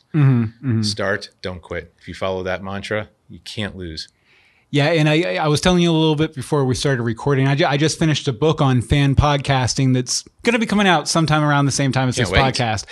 [0.83, 1.93] Start, don't quit.
[1.99, 4.07] If you follow that mantra, you can't lose.
[4.69, 7.47] Yeah, and I I was telling you a little bit before we started recording.
[7.47, 10.87] I, ju- I just finished a book on fan podcasting that's going to be coming
[10.87, 12.41] out sometime around the same time as Can't this wait.
[12.53, 12.85] podcast.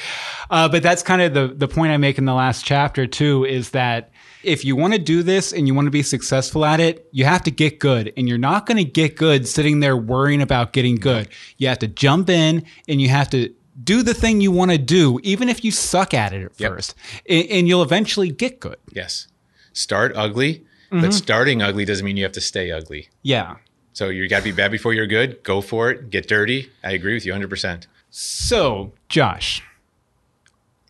[0.49, 3.43] Uh, but that's kind of the the point I make in the last chapter too
[3.43, 4.11] is that
[4.41, 7.25] if you want to do this and you want to be successful at it, you
[7.25, 10.71] have to get good, and you're not going to get good sitting there worrying about
[10.71, 11.27] getting good.
[11.57, 14.77] You have to jump in and you have to do the thing you want to
[14.77, 16.71] do, even if you suck at it at Yep.
[16.71, 16.95] first,
[17.27, 18.77] and, and you'll eventually get good.
[18.93, 19.27] Yes.
[19.73, 23.09] Start ugly, but starting ugly doesn't mean you have to stay ugly.
[23.21, 23.55] Yeah.
[23.93, 25.41] So you got to be bad before you're good.
[25.43, 26.09] Go for it.
[26.09, 26.69] Get dirty.
[26.83, 27.87] I agree with you 100%.
[28.09, 29.63] So, Josh,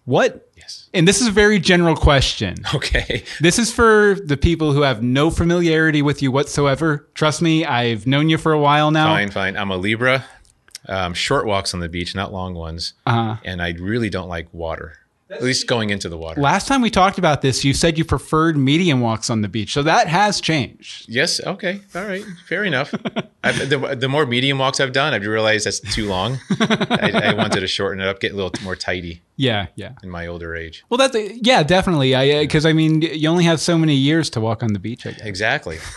[0.05, 0.49] what?
[0.55, 0.89] Yes.
[0.93, 2.55] And this is a very general question.
[2.73, 3.23] Okay.
[3.39, 7.07] This is for the people who have no familiarity with you whatsoever.
[7.13, 9.07] Trust me, I've known you for a while now.
[9.07, 9.57] Fine, fine.
[9.57, 10.25] I'm a Libra.
[10.87, 12.93] Um, short walks on the beach, not long ones.
[13.05, 13.37] Uh-huh.
[13.43, 14.97] And I really don't like water,
[15.35, 16.41] at least going into the water.
[16.41, 19.73] Last time we talked about this, you said you preferred medium walks on the beach.
[19.73, 21.05] So that has changed.
[21.09, 21.39] yes.
[21.45, 21.81] Okay.
[21.93, 22.23] All right.
[22.47, 22.93] Fair enough.
[23.43, 26.39] I've, the, the more medium walks I've done, I've realized that's too long.
[26.59, 29.93] I, I wanted to shorten it up, get a little more tidy Yeah, yeah.
[30.03, 30.83] in my older age.
[30.89, 32.15] Well, that's a, yeah, definitely.
[32.15, 34.79] I uh, because I mean, you only have so many years to walk on the
[34.79, 35.05] beach.
[35.05, 35.21] I guess.
[35.21, 35.77] Exactly.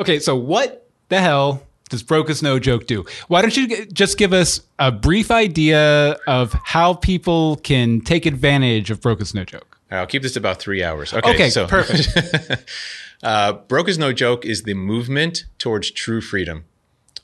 [0.00, 3.04] Okay, so what the hell does Broke is No Joke do?
[3.28, 8.90] Why don't you just give us a brief idea of how people can take advantage
[8.90, 9.78] of Broke is No Joke?
[9.90, 11.12] I'll keep this about three hours.
[11.12, 11.34] Okay.
[11.34, 12.64] Okay, so perfect.
[13.22, 16.64] uh, Broke is no joke is the movement towards true freedom.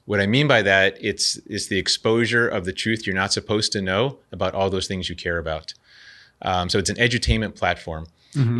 [0.04, 3.72] What I mean by that, it's it's the exposure of the truth you're not supposed
[3.72, 5.74] to know about all those things you care about.
[6.42, 8.06] Um, so it's an edutainment platform.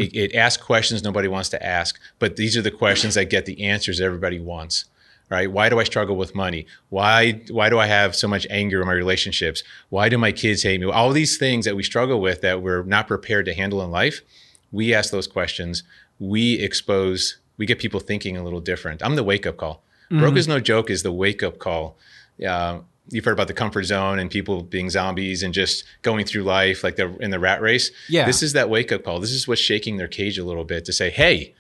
[0.01, 3.45] It, it asks questions nobody wants to ask, but these are the questions that get
[3.45, 4.87] the answers everybody wants.
[5.29, 5.51] Right?
[5.51, 6.67] Why do I struggle with money?
[6.89, 9.65] Why why do I have so much anger in my relationships?
[9.89, 10.87] Why do my kids hate me?
[10.87, 14.21] All these things that we struggle with that we're not prepared to handle in life.
[14.71, 15.83] We ask those questions.
[16.21, 17.39] We expose.
[17.57, 19.03] We get people thinking a little different.
[19.03, 19.83] I'm the wake up call.
[20.11, 21.97] Broke is no joke is the wake up call.
[22.47, 26.43] Uh, you've heard about the comfort zone and people being zombies and just going through
[26.45, 27.91] life like they're in the rat race.
[28.09, 28.27] Yeah.
[28.27, 29.19] This is that wake up call.
[29.21, 31.55] This is what's shaking their cage a little bit to say, hey,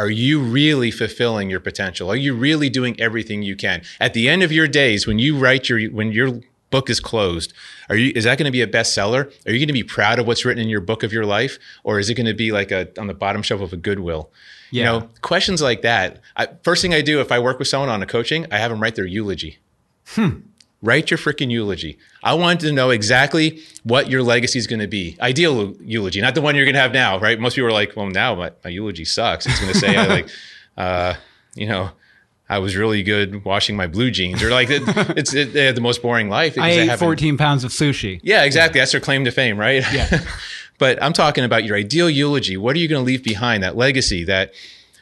[0.00, 2.10] are you really fulfilling your potential?
[2.10, 3.82] Are you really doing everything you can?
[4.00, 7.52] At the end of your days, when you write your when your book is closed,
[7.90, 9.30] are you is that going to be a bestseller?
[9.46, 11.58] Are you going to be proud of what's written in your book of your life,
[11.84, 14.30] or is it going to be like a on the bottom shelf of a Goodwill?
[14.70, 16.20] You know, questions like that.
[16.36, 18.70] I, first thing I do if I work with someone on a coaching, I have
[18.70, 19.58] them write their eulogy.
[20.06, 20.38] Hmm.
[20.82, 21.98] Write your freaking eulogy.
[22.22, 25.16] I want to know exactly what your legacy is going to be.
[25.20, 27.38] Ideal eulogy, not the one you're going to have now, right?
[27.38, 29.44] Most people are like, well, now my, my eulogy sucks.
[29.44, 30.28] It's going to say, I like,
[30.78, 31.14] uh,
[31.54, 31.90] you know,
[32.48, 34.82] I was really good washing my blue jeans, or like it,
[35.16, 36.58] it's it, they had the most boring life.
[36.58, 38.18] I ate 14 pounds of sushi.
[38.24, 38.80] yeah, exactly.
[38.80, 39.84] That's their claim to fame, right?
[39.92, 40.24] Yeah.
[40.78, 42.56] but I'm talking about your ideal eulogy.
[42.56, 43.62] What are you going to leave behind?
[43.62, 44.24] That legacy.
[44.24, 44.52] That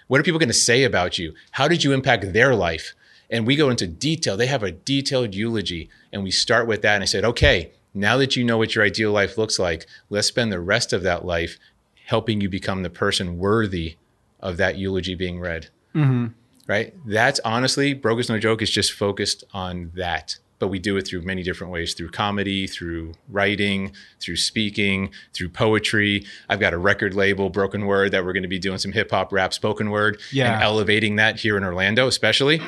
[0.09, 1.35] what are people going to say about you?
[1.53, 2.95] How did you impact their life?
[3.31, 4.37] And we go into detail.
[4.37, 6.95] They have a detailed eulogy, and we start with that.
[6.95, 10.29] And I said, okay, now that you know what your ideal life looks like, let's
[10.29, 11.59] spend the rest of that life
[12.07, 13.97] helping you become the person worthy
[14.41, 15.69] of that eulogy being read.
[15.95, 16.29] Mm-hmm.
[16.67, 16.95] Right?
[17.07, 20.39] That's honestly, Broke is No Joke is just focused on that.
[20.59, 25.51] But we do it through many different ways through comedy, through writing, through speaking, through
[25.51, 26.27] poetry.
[26.49, 29.13] I've got a record label, Broken Word, that we're going to be doing some hip
[29.13, 30.55] hop, rap, spoken word, Yeah.
[30.55, 32.61] and elevating that here in Orlando, especially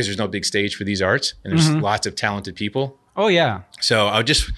[0.00, 1.80] because there's no big stage for these arts and there's mm-hmm.
[1.80, 2.98] lots of talented people.
[3.18, 3.62] Oh, yeah.
[3.80, 4.50] So I'll just,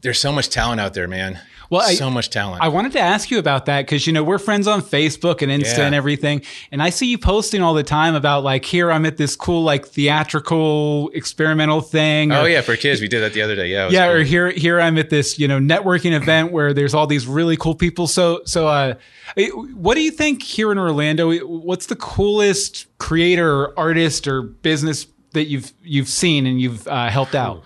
[0.00, 1.38] there's so much talent out there, man.
[1.70, 2.62] Well, I- so much talent.
[2.62, 5.50] I wanted to ask you about that because you know we're friends on Facebook and
[5.52, 5.86] Insta Yeah.
[5.86, 9.16] and everything, and I see you posting all the time about like here I'm at
[9.16, 12.32] this cool like theatrical experimental thing.
[12.32, 13.68] oh or- yeah, for kids, we did that the other day.
[13.68, 14.16] Yeah, it was yeah, cool.
[14.16, 17.56] or here here I'm at this you know networking event where there's all these really
[17.56, 18.06] cool people.
[18.06, 18.94] So so uh,
[19.36, 21.32] eh, what do you think here in Orlando?
[21.46, 27.08] What's the coolest creator, or artist, or business that you've you've seen and you've uh,
[27.08, 27.62] helped out?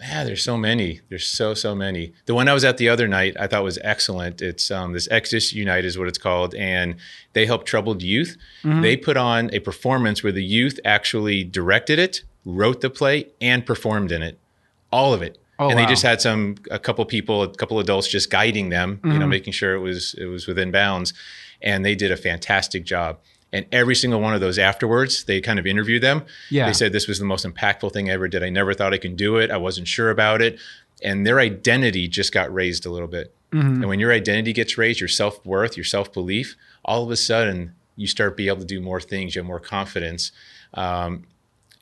[0.00, 1.00] Yeah, there's so many.
[1.10, 2.12] There's so so many.
[2.24, 4.40] The one I was at the other night, I thought was excellent.
[4.40, 6.96] It's um, this Exodus Unite is what it's called, and
[7.34, 8.36] they help troubled youth.
[8.64, 8.80] Mm-hmm.
[8.80, 13.66] They put on a performance where the youth actually directed it, wrote the play, and
[13.66, 14.38] performed in it,
[14.90, 15.36] all of it.
[15.58, 15.84] Oh, and wow.
[15.84, 19.18] they just had some a couple people, a couple adults just guiding them, you Mm-hmm.
[19.18, 21.12] know, making sure it was it was within bounds,
[21.60, 23.18] and they did a fantastic job.
[23.52, 26.24] And every single one of those afterwards, they kind of interviewed them.
[26.50, 26.66] Yeah.
[26.66, 28.44] They said this was the most impactful thing I ever did.
[28.44, 29.50] I never thought I could do it.
[29.50, 30.58] I wasn't sure about it.
[31.02, 33.34] And their identity just got raised a little bit.
[33.82, 37.16] And when your identity gets raised, your self worth, your self belief, all of a
[37.16, 39.34] sudden you start being able to do more things.
[39.34, 40.30] You have more confidence.
[40.74, 41.24] Um,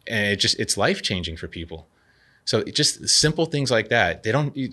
[0.07, 1.87] and it just, it's life changing for people.
[2.47, 4.23] So it just simple things like that.
[4.23, 4.73] They don't, you,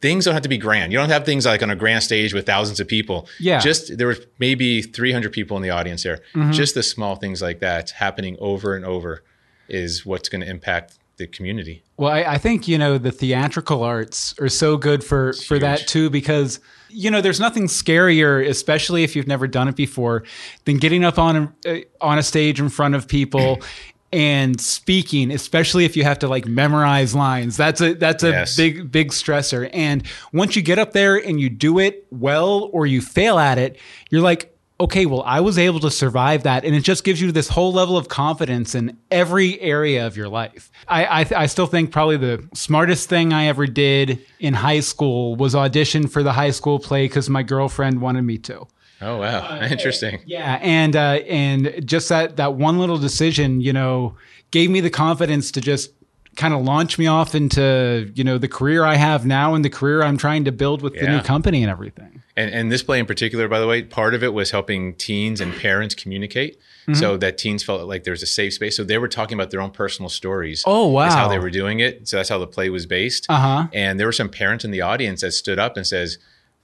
[0.00, 0.92] things don't have to be grand.
[0.92, 3.28] You don't have things like on a grand stage with thousands of people.
[3.38, 3.60] Yeah.
[3.60, 6.20] Just there were maybe 300 people in the audience there.
[6.50, 9.22] Just the small things like that happening over and over
[9.68, 11.82] is what's going to impact the community.
[11.98, 15.86] Well, I, I think you know the theatrical arts are so good for for that
[15.86, 20.24] too because you know there's nothing scarier, especially if you've never done it before,
[20.64, 23.60] than getting up on a, uh, on a stage in front of people
[24.12, 27.56] and speaking, especially if you have to like memorize lines.
[27.56, 28.56] That's a that's a Yes.
[28.56, 29.70] big big stressor.
[29.72, 33.58] And once you get up there and you do it well or you fail at
[33.58, 33.78] it,
[34.10, 34.46] you're like.
[34.82, 37.70] Okay, well, I was able to survive that, and it just gives you this whole
[37.70, 40.70] level of confidence in every area of your life.
[40.88, 45.36] I, I, I still think probably the smartest thing I ever did in high school
[45.36, 48.66] was audition for the high school play because my girlfriend wanted me to.
[49.00, 49.60] Oh, wow.
[49.70, 50.20] Interesting.
[50.26, 54.16] Yeah, and uh, and just that that one little decision, you know,
[54.50, 55.90] gave me the confidence to just
[56.36, 59.70] kind of launch me off into you know the career I have now and the
[59.70, 62.22] career I'm trying to build with the new company and everything.
[62.36, 65.40] And, and this play in particular, by the way, part of it was helping teens
[65.40, 66.58] and parents communicate
[66.90, 66.94] Mm-hmm.
[66.98, 68.76] so that teens felt like there was a safe space.
[68.76, 70.64] So they were talking about their own personal stories.
[70.66, 72.08] Oh, Is how they were doing it.
[72.08, 73.26] So that's how the play was based.
[73.28, 73.68] Uh-huh.
[73.74, 76.16] And there were some parents in the audience that stood up and says,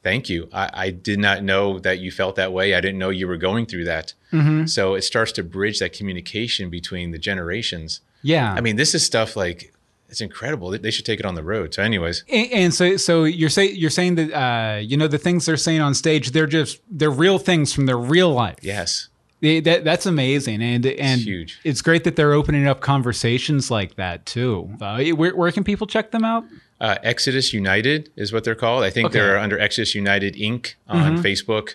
[0.07, 0.49] Thank you.
[0.53, 2.75] I, I did not know that you felt that way.
[2.75, 4.13] I didn't know you were going through that.
[4.33, 4.67] Mm-hmm.
[4.67, 8.01] So it starts to bridge that communication between the generations.
[8.23, 9.73] Yeah, I mean, this is stuff like
[10.09, 10.71] it's incredible.
[10.71, 11.75] They- should take it on the road.
[11.75, 15.19] So, anyways, And, and so, so you're saying you're saying that uh, you know the
[15.19, 18.59] things they're saying on stage, they're just they're real things from their real life.
[18.63, 19.09] yes.
[19.41, 21.59] They- that, that's amazing, and and huge.
[21.65, 24.71] It's great that they're opening up conversations like that too.
[24.81, 26.45] Uh, where, where can people check them out?
[26.81, 28.85] Uh, Exodus United is what they're called.
[28.85, 29.19] I think Okay.
[29.19, 29.27] Mm-hmm.
[29.27, 30.75] they're under Exodus United Inc.
[30.89, 31.75] on Facebook.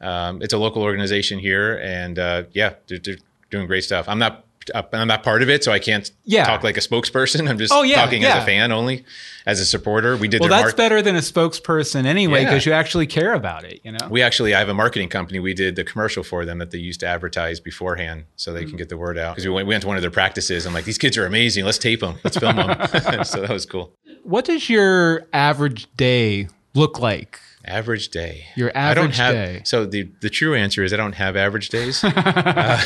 [0.00, 3.16] Um, it's a local organization here, and uh, yeah, they're, they're
[3.50, 4.06] doing great stuff.
[4.08, 4.44] I'm not.
[4.92, 6.44] I'm not part of it, so I can't Yeah.
[6.44, 7.48] talk like a spokesperson.
[7.50, 9.04] I'm just Oh, yeah, talking as a fan only,
[9.46, 10.16] as a supporter.
[10.16, 12.50] We did Well, that's mark- better than a spokesperson anyway, Yeah.
[12.50, 13.80] because you actually care about it.
[13.84, 14.08] You know.
[14.10, 15.38] We actually, I have a marketing company.
[15.38, 18.54] We did the commercial for them that they used to advertise beforehand, so Mm.
[18.54, 19.34] they can get the word out.
[19.34, 20.66] Because we went, we went to one of their practices.
[20.66, 21.64] I'm like, these kids are amazing.
[21.64, 22.16] Let's tape them.
[22.24, 22.68] Let's film them.
[23.24, 23.92] so that was cool.
[24.22, 27.38] what does your average day look like?
[27.66, 28.44] Average day.
[28.56, 29.32] Your average I don't have.
[29.34, 29.62] day.
[29.64, 32.04] So the the true answer is I don't have average days.
[32.04, 32.78] Uh,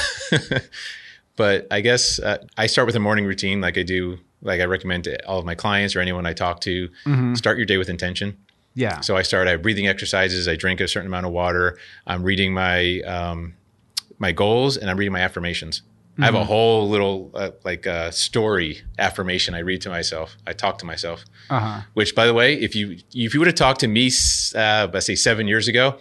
[1.38, 4.64] but I guess uh, I start with a morning routine, like I do, like I
[4.64, 6.88] recommend to all of my clients or anyone I talk to.
[7.06, 7.34] Mm-hmm.
[7.34, 8.36] Start your day with intention.
[8.74, 9.00] Yeah.
[9.00, 9.46] So I start.
[9.46, 10.48] I have breathing exercises.
[10.48, 11.78] I drink a certain amount of water.
[12.08, 13.54] I'm reading my um,
[14.18, 15.82] my goals and I'm reading my affirmations.
[16.20, 20.36] I have a whole little uh, like uh, story affirmation I read to myself.
[20.48, 21.24] I talk to myself.
[21.48, 21.80] Uh huh.
[21.94, 24.10] Which, by the way, if you if you would have talked to me,
[24.56, 26.00] uh, let's say seven years ago,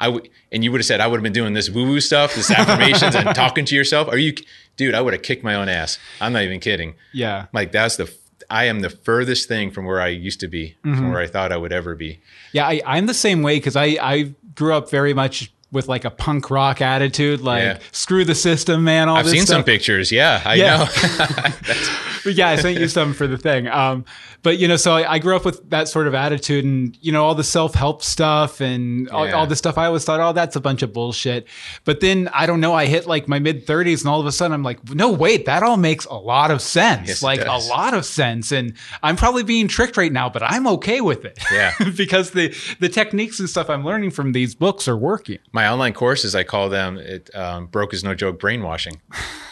[0.00, 2.00] I would, and you would have said I would have been doing this woo woo
[2.00, 4.08] stuff, this affirmations, and talking to yourself.
[4.08, 4.34] Are you,
[4.76, 4.94] dude?
[4.94, 5.98] I would have kicked my own ass.
[6.20, 6.94] I'm not even kidding.
[7.12, 7.46] Yeah.
[7.52, 8.12] Like that's the,
[8.48, 11.10] I am the furthest thing from where I used to be, from mm-hmm.
[11.10, 12.20] where I thought I would ever be.
[12.52, 16.04] Yeah, I, I'm the same way because I, I grew up very much with like
[16.04, 17.78] a punk rock attitude, like Yeah.
[17.92, 19.08] screw the system, man.
[19.08, 20.10] All I've this seen some pictures.
[20.10, 20.76] Yeah, I Yeah.
[20.78, 21.44] know.
[22.22, 23.66] But yeah, I sent you some for the thing.
[23.66, 24.04] Um,
[24.42, 27.12] but you know, so I, I grew up with that sort of attitude, and you
[27.12, 29.32] know, all the self help stuff and all, Yeah.
[29.32, 29.78] all the stuff.
[29.78, 31.46] I always thought, oh, that's a bunch of bullshit.
[31.86, 32.74] But then I don't know.
[32.74, 35.46] I hit like my mid thirties, and all of a sudden, I'm like, no, wait,
[35.46, 37.08] that all makes a lot of sense.
[37.08, 38.52] Yes, like a lot of sense.
[38.52, 41.38] And I'm probably being tricked right now, but I'm okay with it.
[41.50, 41.72] Yeah.
[41.96, 45.38] because the the techniques and stuff I'm learning from these books are working.
[45.52, 49.00] my online courses, I call them it um, broke is no joke brainwashing,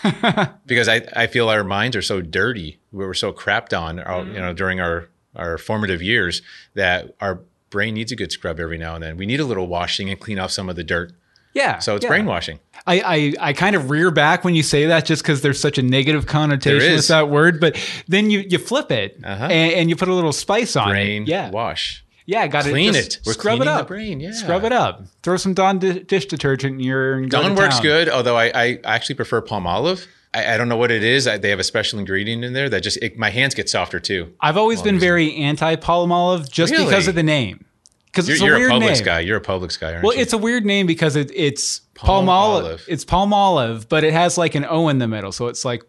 [0.66, 2.78] because I, I feel our minds are so dirty.
[2.92, 6.42] We were so crapped on, uh, you know, during our our formative years
[6.74, 7.40] that our
[7.70, 9.16] brain needs a good scrub every now and then.
[9.16, 11.12] We need a little washing and clean off some of the dirt.
[11.54, 11.78] Yeah.
[11.80, 12.08] So it's yeah.
[12.10, 12.60] brainwashing.
[12.86, 13.00] I,
[13.40, 15.82] I, I kind of rear back when you say that just because there's such a
[15.82, 19.44] negative connotation with that word, but then you, you flip it Uh-huh.
[19.44, 21.28] and, and you put a little spice on Brain it.
[21.28, 21.50] Yeah.
[21.50, 22.04] wash.
[22.28, 23.20] Yeah, got to Clean it.
[23.24, 23.88] We're scrub it cleaning the up.
[23.88, 24.32] brain, yeah.
[24.32, 25.02] Scrub it up.
[25.22, 27.14] Throw some Dawn di- dish detergent in your.
[27.14, 27.82] and go Dawn to works town.
[27.84, 30.06] good, although I, I actually prefer palm olive.
[30.34, 31.26] I, I don't know what it is.
[31.26, 33.98] I, they have a special ingredient in there that just it, my hands get softer
[33.98, 34.34] too.
[34.42, 36.84] I've always been very anti palm olive just Really?
[36.84, 37.64] because of the name.
[38.04, 39.04] Because You're, it's a you're a weird Publix name.
[39.04, 39.20] guy.
[39.20, 40.20] You're a Publix guy, aren't Well, you?
[40.20, 42.64] it's a weird name because it, it's palm, Palm olive.
[42.64, 42.84] olive.
[42.88, 45.82] It's palm olive, but it has like an O in the middle, so it's like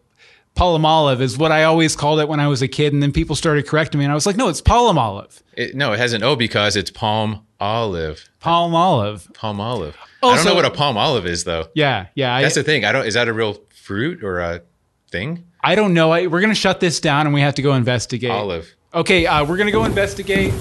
[0.56, 3.12] palm olive is what I always called it when I was a kid, and then
[3.12, 5.42] people started correcting me, and I was like, no, it's palm olive.
[5.54, 8.30] It- no, it has an O because it's palm olive.
[8.40, 9.30] Palm olive.
[9.34, 9.96] Palm olive.
[10.02, 11.68] I Oh, don't know what a palm olive is though.
[11.76, 12.36] Yeah, yeah.
[12.36, 12.84] I, That's the thing.
[12.84, 13.06] I don't.
[13.06, 14.62] Is that a real fruit or a
[15.10, 15.46] thing?
[15.62, 16.12] I don't know.
[16.12, 18.30] I, we're gonna shut this down, and we have to go investigate.
[18.32, 18.74] Olive.
[18.94, 20.54] Okay, uh, we're gonna go investigate.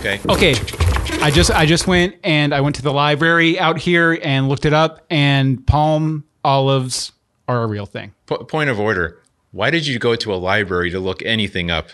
[0.00, 0.18] Okay.
[0.28, 0.54] Okay,
[1.22, 4.64] I just I just went and I went to the library out here and looked
[4.64, 7.12] it up, and palm olives
[7.50, 8.12] are a real thing.
[8.26, 9.18] Po- point of order.
[9.52, 11.88] Why did you go to a library to look anything up?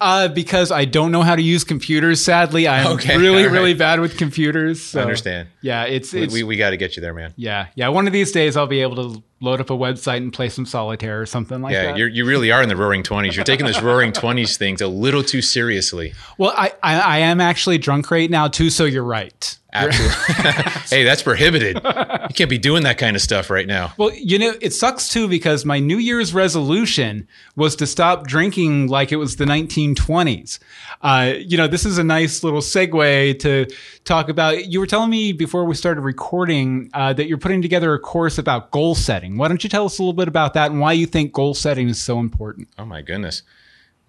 [0.00, 2.22] Uh, because I don't know how to use computers.
[2.22, 3.52] Sadly, I'm Okay, really, all right.
[3.52, 4.82] really bad with computers.
[4.82, 5.48] So, Understand.
[5.62, 7.32] Yeah, it's We, we, we got to get you there, man.
[7.36, 7.88] yeah, yeah.
[7.88, 10.64] One of these days, I'll be able to load up a website and play some
[10.64, 11.98] solitaire or something like Yeah, that.
[11.98, 13.34] you're, you really are in the roaring 20s.
[13.34, 16.14] You're taking this roaring 20s things a little too seriously.
[16.38, 19.58] well, I, I I am actually drunk right now too, so you're right.
[19.76, 20.34] Absolutely.
[20.96, 21.74] hey, that's prohibited.
[21.82, 23.92] You can't be doing that kind of stuff right now.
[23.98, 27.26] Well, you know, it sucks too because my New Year's resolution
[27.56, 30.60] was to stop drinking like it was the 1920s.
[31.02, 33.66] Uh, you know, this is a nice little segue to
[34.04, 34.66] talk about.
[34.66, 38.38] You were telling me before we started recording uh, that you're putting together a course
[38.38, 39.23] about goal setting.
[39.32, 41.54] Why don't you tell us a little bit about that and why you think goal
[41.54, 42.68] setting is so important?
[42.78, 43.42] Oh my goodness.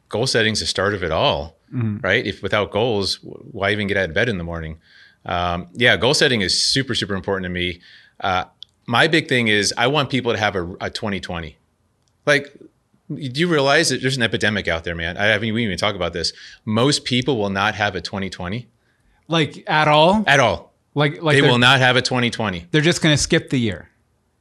[0.10, 2.26] Goal setting is the start of it all, right?
[2.26, 4.78] If without goals, why even get out of bed in the morning?
[5.26, 7.82] Um, yeah, goal setting is super, super important to me.
[8.20, 8.46] Uh,
[8.86, 11.58] my big thing is I want people to have a, a 2020.
[12.28, 12.54] Like,
[13.10, 15.18] do you realize that there's an epidemic out there, man?
[15.18, 16.34] I haven't we even talk about this.
[16.66, 18.68] Most people will not have a 2020
[19.28, 20.24] Like at all?
[20.28, 20.74] at all.
[20.94, 22.68] Like like They will not have a 2020.
[22.72, 23.90] they're just going to skip the year.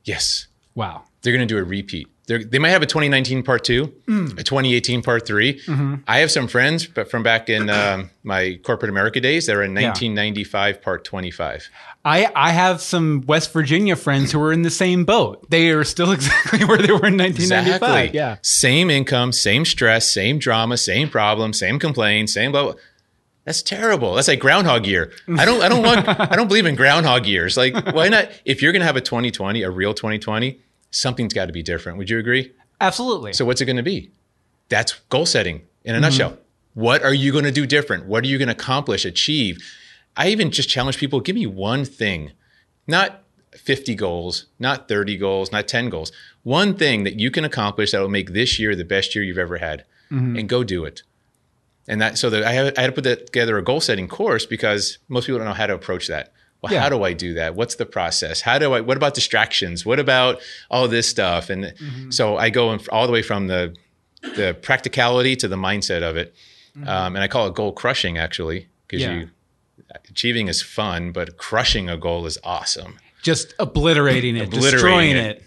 [0.04, 0.46] Yes.
[0.74, 1.04] Wow.
[1.22, 2.08] they're going to do a repeat.
[2.26, 5.60] They're, they might have a 2019 part two, a 2018 part 3
[6.08, 9.74] I have some friends, but from back in um, my corporate America days, they're in
[9.74, 11.68] 1995 part 25.
[12.06, 15.50] I, I have some West Virginia friends who are in the same boat.
[15.50, 18.14] They are still exactly where they were in 1995.
[18.14, 18.36] Yeah.
[18.40, 22.62] Same income, same stress, same drama, same problem, same complaint, same blah.
[22.64, 22.74] blah.
[23.44, 24.14] That's terrible.
[24.14, 25.12] That's like Groundhog Year.
[25.38, 25.62] I don't.
[25.62, 26.08] I don't want.
[26.20, 27.56] I don't believe in Groundhog Years.
[27.56, 28.30] Like, why not?
[28.44, 30.58] If you're going to have a 2020, a real 2020,
[30.90, 31.98] something's got to be different.
[31.98, 32.52] Would you agree?
[32.80, 33.32] Absolutely.
[33.34, 34.10] So what's it going to be?
[34.68, 36.02] That's goal setting in a mm-hmm.
[36.02, 36.38] nutshell.
[36.72, 38.06] What are you going to do different?
[38.06, 39.58] What are you going to accomplish, achieve?
[40.16, 42.32] I even just challenge people, give me one thing,
[42.86, 43.22] not
[43.52, 46.10] 50 goals, not 30 goals, not 10 goals.
[46.42, 49.38] One thing that you can accomplish that will make this year the best year you've
[49.38, 50.36] ever had mm-hmm.
[50.36, 51.02] and go do it.
[51.86, 54.08] And that, so that I, have, I had to put that together a goal setting
[54.08, 56.32] course because most people don't know how to approach that.
[56.62, 56.80] Well, Yeah.
[56.80, 57.54] how do I do that?
[57.54, 58.40] What's the process?
[58.40, 59.84] How do I, what about distractions?
[59.84, 61.50] What about all this stuff?
[61.50, 61.74] And
[62.08, 63.74] so I go in all the way from the,
[64.22, 66.34] the practicality to the mindset of it.
[66.86, 69.12] Um, and I call it goal crushing actually, because Yeah.
[69.14, 69.30] you,
[70.08, 72.98] achieving is fun, but crushing a goal is awesome.
[73.22, 75.36] Just obliterating it, Obliterating destroying it.
[75.36, 75.42] it.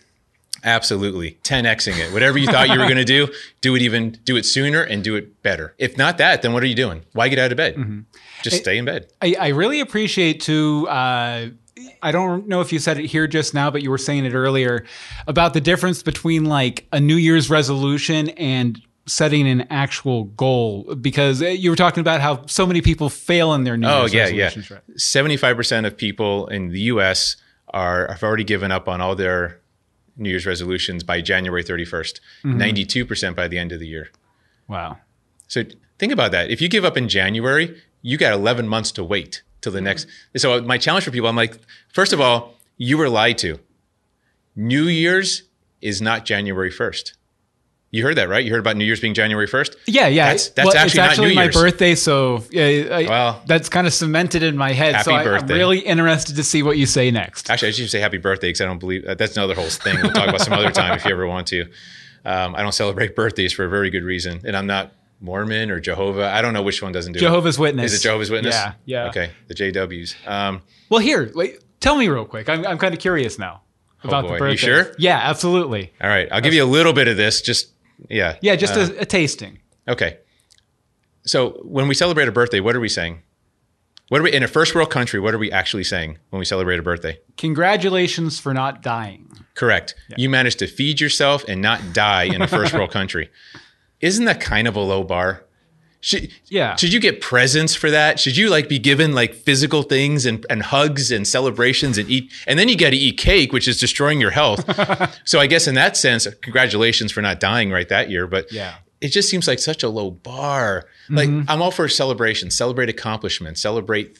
[0.63, 1.37] Absolutely.
[1.43, 2.13] 10xing it.
[2.13, 3.27] Whatever you thought you were going to do,
[3.61, 5.73] do it even do it sooner and do it better.
[5.77, 7.03] If not that, then what are you doing?
[7.13, 7.75] Why get out of bed?
[7.75, 7.99] Mm-hmm.
[8.43, 9.07] Just stay in bed.
[9.21, 10.87] I, I really appreciate too.
[10.87, 11.49] Uh,
[12.01, 14.33] I don't know if you said it here just now, but you were saying it
[14.33, 14.85] earlier
[15.27, 20.95] about the difference between like a New Year's resolution and setting an actual goal.
[20.95, 24.01] Because uh, you were talking about how so many people fail in their New Oh
[24.01, 24.43] Year's yeah, yeah.
[24.45, 25.03] resolutions.
[25.03, 27.37] Seventy-five percent of people in the U.S.
[27.69, 29.59] are have already given up on all their
[30.17, 32.19] New Year's resolutions by January 31st.
[32.43, 32.57] Mm-hmm.
[32.57, 34.09] 92 percent by the end of the year.
[34.67, 34.97] Wow.
[35.47, 35.63] So
[35.97, 36.49] think about that.
[36.49, 40.07] If you give up in January, you got 11 months to wait till the next.
[40.35, 41.57] So my challenge for people, I'm like,
[41.93, 43.59] first of all, you were lied to.
[44.55, 45.43] New Year's
[45.81, 47.13] is not January 1st.
[47.89, 48.43] You heard that, right?
[48.43, 49.75] You heard about New Year's being January 1st?
[49.87, 50.25] Yeah, yeah.
[50.25, 51.55] That's- that's Well, actually actually New my Year's.
[51.55, 55.01] birthday, so yeah, I, Well- that's kind of cemented in my head.
[55.05, 55.53] so Happy I, I'm birthday.
[55.53, 57.49] really interested to see what you say next.
[57.49, 60.01] Actually, I should say happy birthday because I don't believe that's another whole thing.
[60.01, 61.61] We'll talk about some other time if you ever want to.
[62.25, 65.79] Um, I don't celebrate birthdays for a very good reason, and I'm not Mormon or
[65.79, 66.27] Jehovah.
[66.27, 67.21] I don't know which one doesn't do it.
[67.21, 67.61] Jehovah's it.
[67.61, 67.93] Witness.
[67.93, 68.53] Is it Jehovah's Witness?
[68.53, 69.07] Yeah, yeah.
[69.07, 70.13] Okay, the JWs.
[70.27, 72.49] Um, Well, here, wait, tell me real quick.
[72.49, 73.61] I'm, I'm kind of curious now
[74.03, 74.39] about Oh, boy.
[74.39, 74.93] the You sure?
[74.99, 75.93] Yeah, absolutely.
[76.01, 77.39] all right, I'll give you a little bit of this.
[77.41, 77.69] Just
[78.09, 79.59] yeah, Yeah, just Uh, a, a tasting.
[79.87, 80.17] Okay.
[81.25, 83.21] So when we celebrate a birthday, what are we saying?
[84.09, 85.19] What are we in a first world country?
[85.19, 87.19] What are we actually saying when we celebrate a birthday?
[87.35, 89.29] Congratulations for not dying.
[89.53, 89.95] Correct.
[90.15, 93.29] You managed to feed yourself and not die in a first world country.
[93.99, 95.43] Isn't that kind of a low bar?
[95.99, 96.75] Should, Yeah.
[96.75, 98.19] Should you get presents for that?
[98.19, 102.31] Should you like be given like physical things and, and hugs and celebrations and eat?
[102.45, 104.63] And then you got to eat cake, which is destroying your health.
[105.25, 108.27] so I guess in that sense, congratulations for not dying right that year.
[108.27, 108.75] But Yeah.
[109.01, 110.85] it just seems like such a low bar.
[111.09, 111.49] Like mm-hmm.
[111.49, 114.19] I'm all for celebration, celebrate accomplishments, celebrate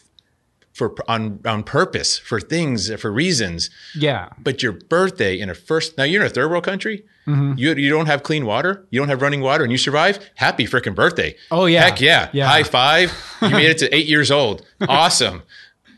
[0.78, 3.72] for on on purpose for things for reasons.
[3.96, 4.30] Yeah.
[4.38, 7.04] But your birthday in a first now you're in a third world country.
[7.26, 7.54] Mm-hmm.
[7.58, 8.86] You you don't have clean water.
[8.92, 10.20] You don't have running water, and you survive.
[10.36, 11.36] Happy freaking birthday!
[11.52, 11.84] Oh, yeah.
[11.84, 12.30] heck yeah!
[12.32, 12.48] Yeah.
[12.48, 13.12] High five!
[13.42, 14.66] You made it to eight years old.
[14.88, 15.42] Awesome.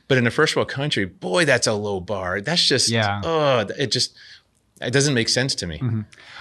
[0.08, 2.42] But in a first world country, boy, that's a low bar.
[2.42, 3.22] That's just Yeah.
[3.24, 4.16] Oh, it just
[4.82, 5.82] it doesn't make sense to me.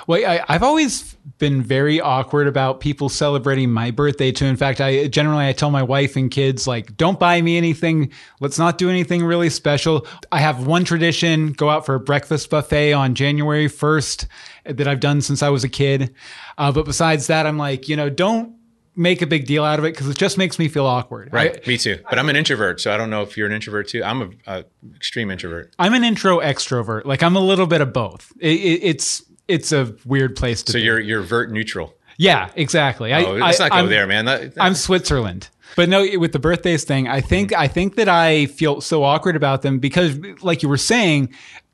[0.06, 4.46] Well, I, I've always been very awkward about people celebrating my birthday too.
[4.46, 8.12] In fact, I generally I tell my wife and kids like, don't buy me anything.
[8.40, 10.06] Let's not do anything really special.
[10.32, 14.26] I have one tradition: go out for a breakfast buffet on January first
[14.64, 16.14] that I've done since I was a kid.
[16.56, 18.57] Uh, but besides that, I'm like, you know, don't
[18.98, 21.32] make a big deal out of it because it just makes me feel awkward.
[21.32, 21.98] Right, I, me too.
[22.10, 24.02] But I'm an introvert, so I don't know if you're an introvert too.
[24.04, 24.64] I'm a, a
[24.96, 25.72] extreme introvert.
[25.78, 27.04] I'm an intro extrovert.
[27.04, 28.32] Like I'm a little bit of both.
[28.40, 30.82] It, it, it's it's a weird place to So be.
[30.82, 31.94] you're you're vert neutral.
[32.18, 33.12] yeah, exactly.
[33.14, 34.24] I, Oh, let's I- not go I'm- there, man.
[34.26, 35.48] That- I'm Switzerland.
[35.76, 39.36] But no, with the birthdays thing, I think I think that I feel so awkward
[39.36, 41.28] about them because, like you were saying,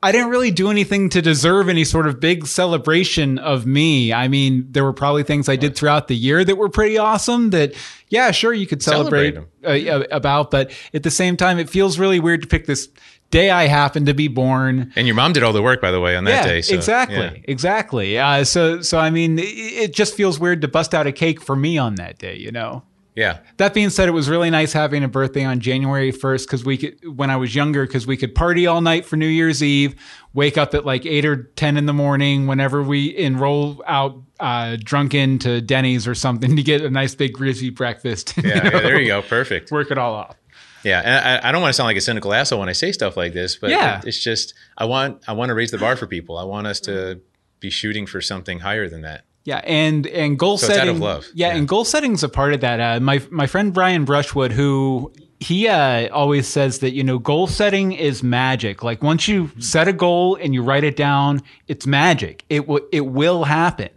[0.05, 4.13] I didn't really do anything to deserve any sort of big celebration of me.
[4.13, 7.49] I mean, there were probably things I did throughout the year that were pretty awesome.
[7.49, 7.73] That
[8.09, 11.97] yeah, sure, you could celebrate, Celebrate uh, about, but at the same time, it feels
[11.97, 12.87] really weird to pick this
[13.31, 14.93] day I happened to be born.
[14.95, 16.61] and your mom did all the work, by the way, on that yeah, day.
[16.61, 17.37] So, exactly, yeah.
[17.45, 18.19] exactly.
[18.19, 21.41] Uh, so, so I mean, it, it just feels weird to bust out a cake
[21.41, 22.83] for me on that day, you know.
[23.15, 23.39] Yeah.
[23.57, 26.77] That being said, it was really nice having a birthday on January 1st because we
[26.77, 29.95] could, when I was younger, because we could party all night for New Year's Eve,
[30.33, 34.75] wake up at like 8 or 10 in the morning whenever we enroll out uh,
[34.83, 38.33] drunken to Denny's or something to get a nice big greasy breakfast.
[38.43, 39.21] Yeah, yeah, there you go.
[39.21, 39.71] Perfect.
[39.71, 40.35] Work it all off.
[40.83, 42.91] Yeah, and I, I don't want to sound like a cynical asshole when I say
[42.91, 43.99] stuff like this, but Yeah.
[43.99, 46.37] it- it's just I want I want to raise the bar for people.
[46.37, 47.21] I want us to
[47.61, 49.23] be shooting for something higher than that.
[49.45, 50.89] Yeah, and and goal So setting.
[50.95, 51.25] of love.
[51.33, 51.57] Yeah, Yeah.
[51.57, 52.79] and goal setting's a part of that.
[52.81, 57.45] Uh, my my friend Brian Brushwood, who he uh, always says that you know goal
[57.47, 58.81] setting is magic.
[58.83, 62.43] Like once you set a goal and you write it down, it's magic.
[62.49, 63.89] It will it will happen,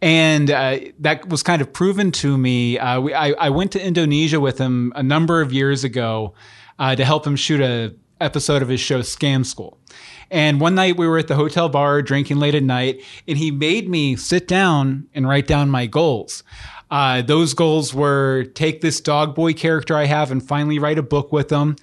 [0.00, 2.78] and uh, that was kind of proven to me.
[2.78, 6.34] Uh, we, I I went to Indonesia with him a number of years ago
[6.78, 9.76] uh, to help him shoot a episode of his show Scam School.
[10.30, 13.50] And one night we were at the hotel bar drinking late at night, and he
[13.50, 16.42] made me sit down and write down my goals.
[16.90, 21.02] Uh, those goals were take this dog boy character I have and finally write a
[21.02, 21.76] book with them.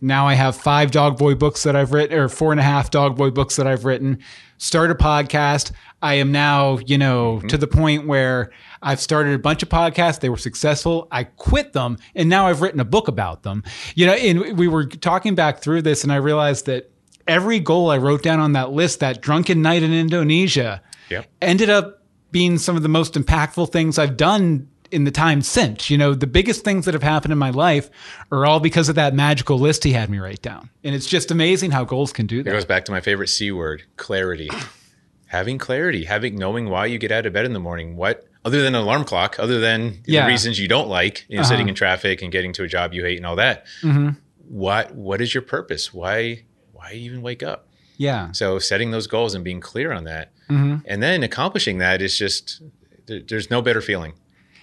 [0.00, 2.90] Now I have five dog boy books that I've written, or four and a half
[2.90, 4.18] dog boy books that I've written.
[4.56, 5.72] Start a podcast.
[6.02, 10.20] I am now, you know, to the point where I've started a bunch of podcasts.
[10.20, 11.08] They were successful.
[11.10, 13.64] I quit them, and now I've written a book about them.
[13.96, 16.90] You know, and we were talking back through this, and I realized that
[17.28, 21.26] every goal I wrote down on that list, that drunken night in Indonesia, Yep.
[21.42, 22.02] ended up
[22.32, 25.90] being some of the most impactful things I've done in the time since.
[25.90, 27.90] You know, the biggest things that have happened in my life
[28.32, 30.70] are all because of that magical list he had me write down.
[30.82, 32.50] And it's just amazing how goals can do that.
[32.50, 34.48] It goes back to my favorite C word, clarity.
[35.26, 38.62] having clarity, having knowing why you get out of bed in the morning, what other
[38.62, 40.22] than an alarm clock, other than Yeah.
[40.22, 41.50] the reasons you don't like, you know, Uh-huh.
[41.50, 43.66] sitting in traffic and getting to a job you hate and all that.
[43.82, 44.10] Mm-hmm.
[44.48, 45.92] What what is your purpose?
[45.92, 46.44] Why
[46.90, 47.66] why even wake up?
[47.96, 48.30] Yeah.
[48.32, 50.76] So setting those goals and being clear on that, Mm-hmm.
[50.86, 52.62] and then accomplishing that is just
[53.04, 54.14] there, there's no better feeling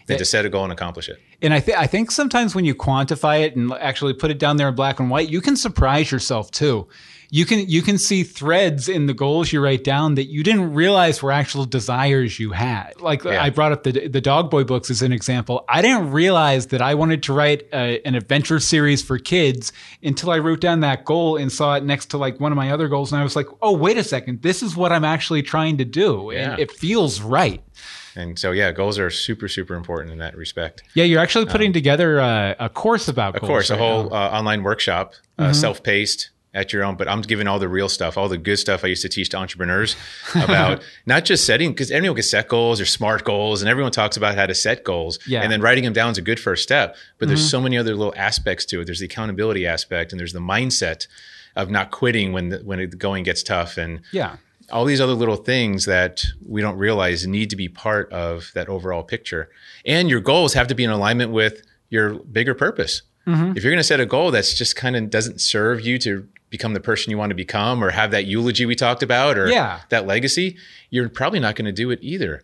[0.07, 1.19] than to set a goal and accomplish it.
[1.43, 4.57] And I, th- I think sometimes when you quantify it and actually put it down
[4.57, 6.87] there in black and white, you can surprise yourself too.
[7.35, 10.73] You can you can see threads in the goals you write down that you didn't
[10.73, 12.93] realize were actual desires you had.
[13.01, 13.43] Like Yeah.
[13.43, 15.65] I brought up the the Dog Boy books as an example.
[15.67, 20.29] I didn't realize that I wanted to write a, an adventure series for kids until
[20.31, 22.87] I wrote down that goal and saw it next to like one of my other
[22.87, 25.77] goals, and I was like, oh wait a second, this is what I'm actually trying
[25.79, 26.51] to do, Yeah.
[26.51, 27.61] and it feels right.
[28.15, 30.83] And so yeah, goals are super super important in that respect.
[30.93, 34.13] Yeah, you're actually putting together a, a course about Um, Of goals course, a whole
[34.13, 36.95] uh, online workshop, uh, self-paced at your own.
[36.95, 39.29] But I'm giving all the real stuff, all the good stuff I used to teach
[39.29, 39.95] to entrepreneurs
[40.33, 44.17] about not just setting, because everyone can set goals or smart goals, and everyone talks
[44.17, 45.19] about how to set goals.
[45.27, 45.43] Yeah.
[45.43, 46.95] And then writing them down is a good first step.
[47.19, 47.49] But there's mm-hmm.
[47.49, 48.85] so many other little aspects to it.
[48.85, 51.07] There's the accountability aspect, and there's the mindset
[51.55, 54.37] of not quitting when the, when the going gets tough, and Yeah.
[54.71, 58.67] all these other little things that we don't realize need to be part of that
[58.67, 59.49] overall picture.
[59.85, 63.03] And your goals have to be in alignment with your bigger purpose.
[63.27, 63.57] Mm-hmm.
[63.57, 66.27] If you're going to set a goal that's just kind of doesn't serve you to
[66.57, 69.47] become the person you want to become or have that eulogy we talked about or
[69.47, 69.81] Yeah.
[69.89, 70.57] that legacy,
[70.89, 72.43] you're probably not going to do it either.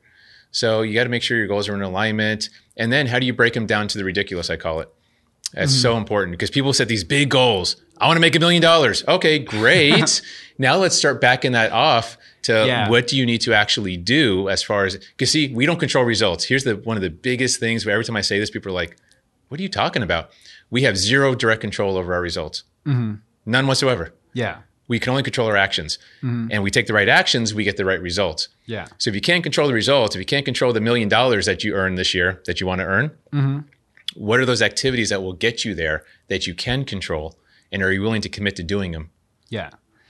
[0.52, 2.50] So you got to make sure your goals are in alignment.
[2.76, 4.50] And then how do you break them down to the ridiculous?
[4.50, 4.90] I call it.
[5.54, 5.82] That's mm-hmm.
[5.82, 7.76] so important because people set these big goals.
[7.98, 9.04] I want to make a million dollars.
[9.08, 10.22] Okay, great.
[10.58, 12.90] now let's start backing that off to Yeah.
[12.90, 16.04] what do you need to actually do as far as because see, we don't control
[16.04, 16.46] results.
[16.46, 17.86] Here's the one of the biggest things.
[17.86, 18.98] Where every time I say this, people are like,
[19.50, 20.32] "What are you talking about?"
[20.70, 22.64] We have zero direct control over our results.
[22.88, 23.16] Mm-hmm.
[23.46, 24.14] None whatsoever.
[24.34, 24.60] Yeah.
[24.88, 26.50] We can only control our actions, mm-hmm.
[26.52, 28.50] and we take the right actions, we get the right results.
[28.66, 28.88] Yeah.
[28.98, 31.64] So if you can't control the results, if you can't control the million dollars that
[31.64, 33.60] you earn this year that you want to earn, mm-hmm.
[34.16, 37.38] what are those activities that will get you there that you can control,
[37.72, 39.12] and are you willing to commit to doing them?
[39.48, 39.70] Yeah.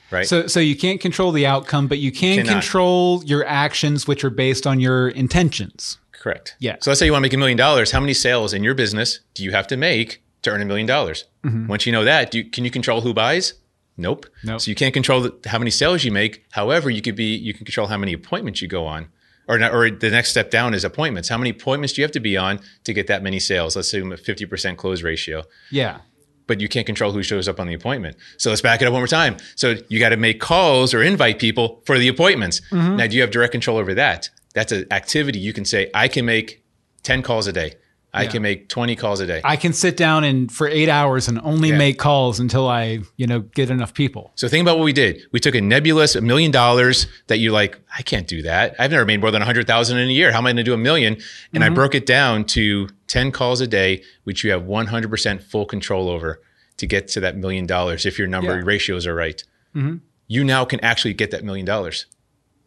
[0.10, 0.28] Right.
[0.28, 2.52] So, so you can't control the outcome, but you can Cannot.
[2.52, 6.00] control your actions, which are based on your intentions.
[6.12, 6.56] Correct.
[6.60, 6.76] Yeah.
[6.82, 7.92] So let's say you want to make a million dollars.
[7.92, 10.88] How many sales in your business do you have to make to earn a million
[10.88, 11.26] dollars?
[11.44, 11.68] Mm-hmm.
[11.68, 13.54] Once you know that, do you, can you control who buys?
[13.98, 14.26] Nope.
[14.44, 14.62] Nope.
[14.62, 16.46] So you can't control the, how many sales you make.
[16.52, 19.10] However, you could be you can control how many appointments you go on,
[19.48, 21.30] or not, or the next step down is appointments.
[21.30, 23.76] How many appointments do you have to be on to get that many sales?
[23.76, 25.44] Let's say a fifty percent close ratio.
[25.70, 26.00] Yeah.
[26.48, 28.18] But you can't control who shows up on the appointment.
[28.38, 29.38] So let's back it up one more time.
[29.56, 32.62] So you got to make calls or invite people for the appointments.
[32.72, 32.98] Mm-hmm.
[32.98, 34.30] Now, do you have direct control over that?
[34.54, 36.66] That's an activity you can say, I can make
[37.04, 37.76] 10 calls a day.
[38.14, 39.42] I can make 20 calls a day.
[39.44, 41.78] I can sit down and for eight hours and only Yeah.
[41.78, 44.32] make calls until I, you know, get enough people.
[44.36, 45.22] So think about what we did.
[45.32, 48.76] We took a nebulous a million dollars that you're like, I can't do that.
[48.78, 50.32] I've never made more than a hundred thousand in a year.
[50.32, 51.18] How am I going to do a million?
[51.54, 51.76] And I mm-hmm.
[51.76, 56.42] broke it down to 10 calls a day, which you have 100% full control over
[56.78, 58.06] to get to that million dollars.
[58.06, 58.64] If your number Yeah.
[58.66, 59.42] ratios are right,
[59.76, 59.98] mm-hmm.
[60.28, 62.08] you now can actually get that million dollars.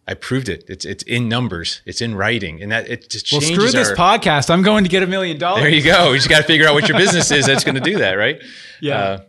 [0.06, 0.64] I proved it.
[0.68, 1.80] It's, it's in numbers.
[1.86, 4.50] It's in writing and that it just Well, screw this our- podcast.
[4.50, 5.62] I'm going to get a million dollars.
[5.62, 6.10] There you go.
[6.12, 8.14] You just got to figure out what your business is that's going to do that,
[8.14, 8.40] right?
[8.80, 8.98] Yeah.
[8.98, 9.20] Uh,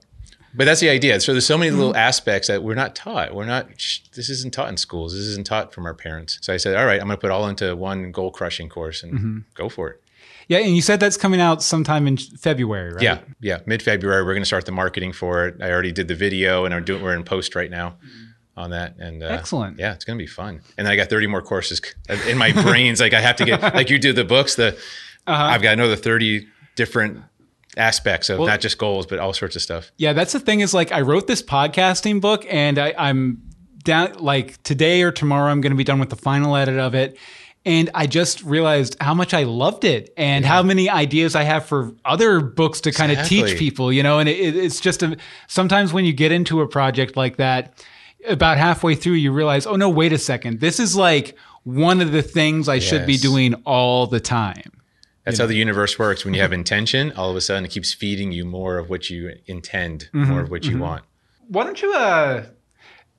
[0.57, 1.19] but that's the idea.
[1.19, 3.33] So there's so many little aspects that we're not taught.
[3.35, 3.67] We're not.
[4.15, 5.13] This isn't taught in schools.
[5.13, 6.39] This isn't taught from our parents.
[6.41, 9.03] So I said, all right, I'm going to put all into one goal crushing course
[9.03, 10.01] and go for it.
[10.47, 10.57] yeah.
[10.59, 13.01] And you said that's coming out sometime in February, right?
[13.03, 13.59] Yeah, yeah.
[13.65, 15.61] Mid February, we're going to start the marketing for it.
[15.61, 17.01] I already did the video, and I'm doing.
[17.03, 17.95] We're in post right now
[18.57, 18.95] on that.
[18.99, 19.77] And uh, Excellent.
[19.79, 20.61] Yeah, it's going to be fun.
[20.77, 21.81] And then I got 30 more courses
[22.27, 22.99] in my brains.
[23.01, 24.55] like I have to get like you do the books.
[24.55, 24.77] The
[25.27, 27.21] I've got another 30 different
[27.77, 29.91] aspects of Well- not just goals, but all sorts of stuff.
[29.97, 33.41] Yeah, that's the thing is like I wrote this podcasting book and I, I'm
[33.83, 36.95] down like today or tomorrow I'm going to be done with the final edit of
[36.95, 37.17] it.
[37.67, 41.65] And I just realized how much I loved it and how many ideas I have
[41.65, 45.17] for other books to kind of teach people, you know, and it- it's just a,
[45.47, 47.83] sometimes when you get into a project like that,
[48.27, 50.59] about halfway through, you realize, oh no, wait a second.
[50.59, 54.71] This is like one of the things I should be doing all the time.
[55.25, 56.23] That's how the universe works.
[56.23, 59.09] When you have intention, all of a sudden it keeps feeding you more of what
[59.09, 61.03] you intend, more of what you want.
[61.47, 62.45] Why don't you uh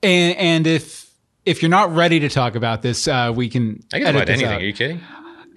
[0.03, 1.11] and and if
[1.45, 4.29] if you're not ready to talk about this, uh we can I can edit about
[4.29, 4.47] anything.
[4.47, 4.61] out.
[4.61, 5.01] Are you kidding?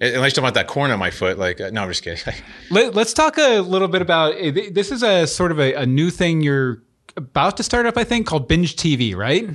[0.01, 1.37] Unless you don't want that corn on my foot.
[1.37, 2.33] Like, uh, no, I'm just kidding.
[2.71, 5.85] Let, us talk a little bit about uh, this is a sort of a, a
[5.85, 6.81] new thing you're
[7.23, 9.49] about to start up, I think, called Binge TV, right?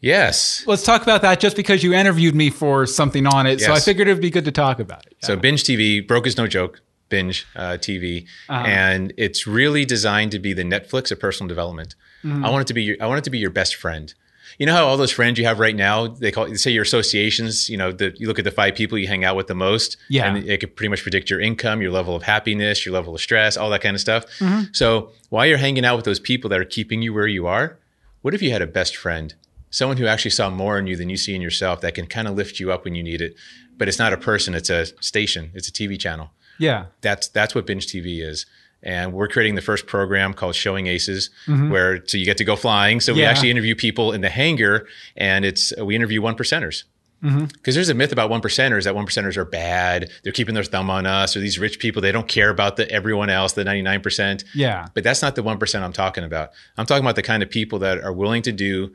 [0.00, 0.64] yes.
[0.66, 3.60] Let's talk about that just because you interviewed me for something on it.
[3.60, 5.16] So I figured it'd be good to talk about it.
[5.22, 6.80] So binge TV, broke is no joke.
[7.08, 8.66] Binge uh, TV, Uh-huh.
[8.66, 11.94] and it's really designed to be the Netflix of personal development.
[12.22, 12.44] Mm-hmm.
[12.44, 14.12] I want it to be your, I want it to be your best friend.
[14.58, 16.82] You know how all those friends you have right now, they call it, say your
[16.82, 17.68] associations.
[17.70, 19.96] You know, the, you look at the five people you hang out with the most,
[20.08, 20.26] Yeah.
[20.26, 23.20] and it could pretty much predict your income, your level of happiness, your level of
[23.20, 24.24] stress, all that kind of stuff.
[24.40, 24.72] Mm-hmm.
[24.72, 27.78] So while you're hanging out with those people that are keeping you where you are,
[28.22, 29.32] what if you had a best friend,
[29.70, 32.26] someone who actually saw more in you than you see in yourself, that can kind
[32.26, 33.36] of lift you up when you need it?
[33.76, 36.86] But it's not a person; it's a station, it's a TV channel Yeah.
[37.00, 38.44] that's that's what binge TV is.
[38.82, 41.30] And we're creating the first program called Showing Aces,
[41.70, 43.00] where so you get to go flying.
[43.00, 46.84] So we actually interview people in the hangar, and it's we interview one percenters.
[47.20, 50.08] Because there's a myth about one percenters that one percenters are bad.
[50.22, 52.88] They're keeping their thumb on us, or these rich people they don't care about the
[52.90, 54.44] everyone else, the 99 percent.
[54.54, 54.86] Yeah.
[54.94, 56.50] But that's not the one percent I'm talking about.
[56.76, 58.94] I'm talking about the kind of people that are willing to do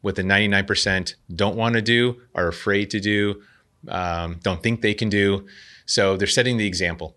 [0.00, 3.42] what the 99 percent don't want to do, are afraid to do,
[3.88, 5.46] um, don't think they can do.
[5.84, 7.16] So they're setting the example.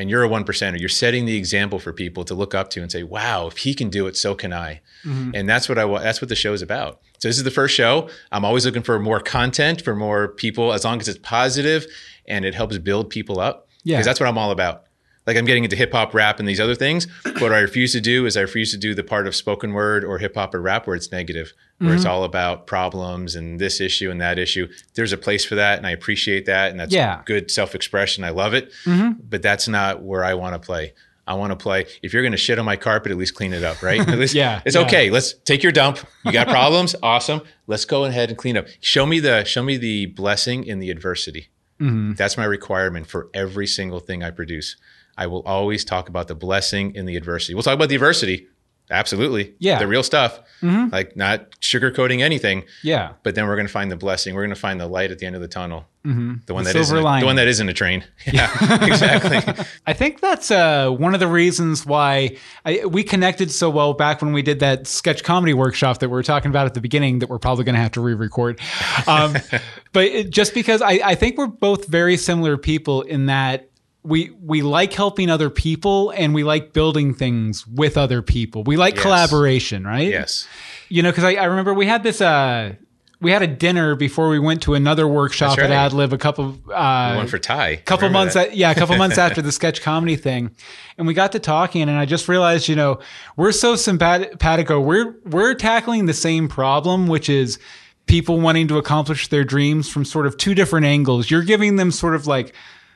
[0.00, 0.80] And you're a one percenter.
[0.80, 3.74] You're setting the example for people to look up to and say, "Wow, if he
[3.74, 5.32] can do it, so can I." Mm-hmm.
[5.34, 7.00] And that's what I that's what the show is about.
[7.18, 8.08] So this is the first show.
[8.32, 11.86] I'm always looking for more content for more people, as long as it's positive
[12.26, 13.68] and it helps build people up.
[13.82, 13.96] Yeah.
[13.96, 14.84] because that's what I'm all about.
[15.30, 17.06] Like I'm getting into hip hop, rap, and these other things.
[17.38, 20.04] what I refuse to do is I refuse to do the part of spoken word
[20.04, 23.80] or hip hop or rap where it's negative, where it's all about problems and this
[23.80, 24.66] issue and that issue.
[24.94, 27.22] There's a place for that, and I appreciate that, and that's Yeah.
[27.24, 28.24] good self expression.
[28.24, 30.92] I love it, but that's not where I want to play.
[31.26, 31.86] I want to play.
[32.02, 34.00] If you're going to shit on my carpet, at least clean it up, right?
[34.08, 34.82] At least, Yeah, it's yeah.
[34.82, 35.10] okay.
[35.10, 35.98] Let's take your dump.
[36.24, 37.42] You got problems, awesome.
[37.68, 38.66] Let's go ahead and clean up.
[38.80, 41.48] Show me the show me the blessing in the adversity.
[41.80, 42.14] Mm-hmm.
[42.14, 44.76] That's my requirement for every single thing I produce.
[45.16, 47.54] I will always talk about the blessing in the adversity.
[47.54, 48.46] We'll talk about the adversity,
[48.90, 49.54] absolutely.
[49.58, 49.74] Yeah.
[49.74, 49.80] Mm-hmm.
[49.82, 52.64] the real stuff, like not sugarcoating anything.
[52.82, 53.12] Yeah.
[53.22, 54.34] But then we're going to find the blessing.
[54.34, 55.86] We're going to find the light at the end of the tunnel.
[56.04, 56.34] Mm-hmm.
[56.46, 58.04] The one The that isn't a- the one that isn't a train.
[58.32, 58.50] Yeah,
[58.84, 59.64] exactly.
[59.86, 64.22] I think that's uh, one of the reasons why I, we connected so well back
[64.22, 67.18] when we did that sketch comedy workshop that we were talking about at the beginning
[67.20, 68.60] that we're probably going to have to re-record.
[69.06, 69.34] Um,
[69.92, 73.69] but it, just because I, I think we're both very similar people in that
[74.02, 78.62] we we like helping other people and we like building things with other people.
[78.64, 79.02] We like Yes.
[79.02, 80.08] collaboration, right?
[80.08, 80.46] yes.
[80.88, 82.20] You know, because I, I remember we had this.
[82.20, 82.74] Uh,
[83.22, 85.92] we had a dinner before we went to another workshop That's at right.
[85.92, 86.58] AdLib a couple.
[86.72, 87.76] Uh, One for Ty.
[87.84, 88.48] couple months that?
[88.48, 90.50] at, yeah a couple months after the sketch comedy thing
[90.96, 92.98] and we got to talking and i just realized you know
[93.36, 97.58] we're so simpatico we're we're tackling the same problem which is
[98.06, 101.90] people wanting to accomplish their dreams from sort of two different angles you're giving them
[101.90, 102.54] sort of like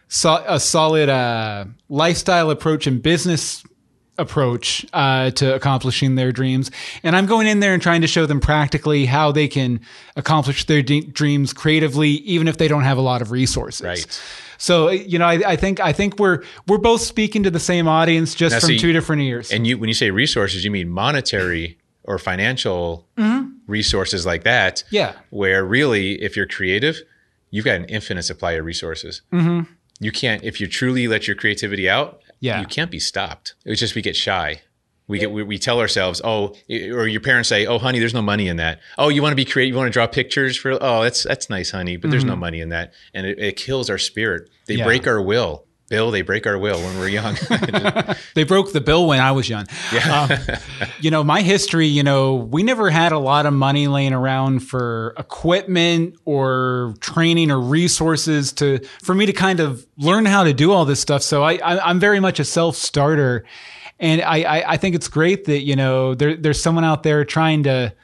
[0.09, 3.65] so, a solid uh, lifestyle approach and business
[4.17, 6.71] approach uh, to accomplishing their dreams.
[7.03, 9.81] And I'm going in there and trying to show them practically how they can
[10.17, 13.85] accomplish their de- dreams creatively, even if they don't have a lot of resources.
[13.85, 14.21] Right.
[14.57, 17.89] So you know, I, I think I think we're we're both speaking to the same
[17.89, 19.51] audience, just Now, from see, two different ears.
[19.51, 23.09] And you, when you say resources, you mean monetary or financial
[23.67, 24.77] resources like that.
[24.77, 24.95] Mm-hmm.
[24.95, 25.13] Yeah.
[25.31, 27.01] Where really, if you're creative,
[27.51, 29.23] you've got an infinite supply of resources.
[29.33, 29.73] Mm-hmm.
[30.05, 32.61] You can't, if you truly let your creativity out, Yeah.
[32.61, 33.55] you can't be stopped.
[33.65, 34.61] It's just we get shy.
[35.07, 38.23] We get we, we tell ourselves, oh, or your parents say, oh, honey, there's no
[38.23, 38.81] money in that.
[38.97, 41.51] Oh, you want to be creative, you want to draw pictures for, oh, that's that's
[41.51, 44.49] nice, honey, but there's no money in that, and it, it kills our spirit.
[44.67, 44.79] They Mm-hmm.
[44.81, 44.85] Yeah.
[44.87, 45.67] break our will.
[45.95, 47.37] Bill, they break our will when we're young.
[48.35, 49.67] They broke the bill when I was young.
[49.93, 50.23] Yeah.
[50.23, 50.57] Um,
[51.01, 54.59] you know, my history, you know, we never had a lot of money laying around
[54.61, 60.53] for equipment or training or resources to for me to kind of learn how to
[60.53, 61.23] do all this stuff.
[61.23, 63.45] So I, I I'm very much a self starter.
[64.01, 67.25] And I, I, I think it's great that, you know, there, there's someone out there
[67.25, 67.95] trying to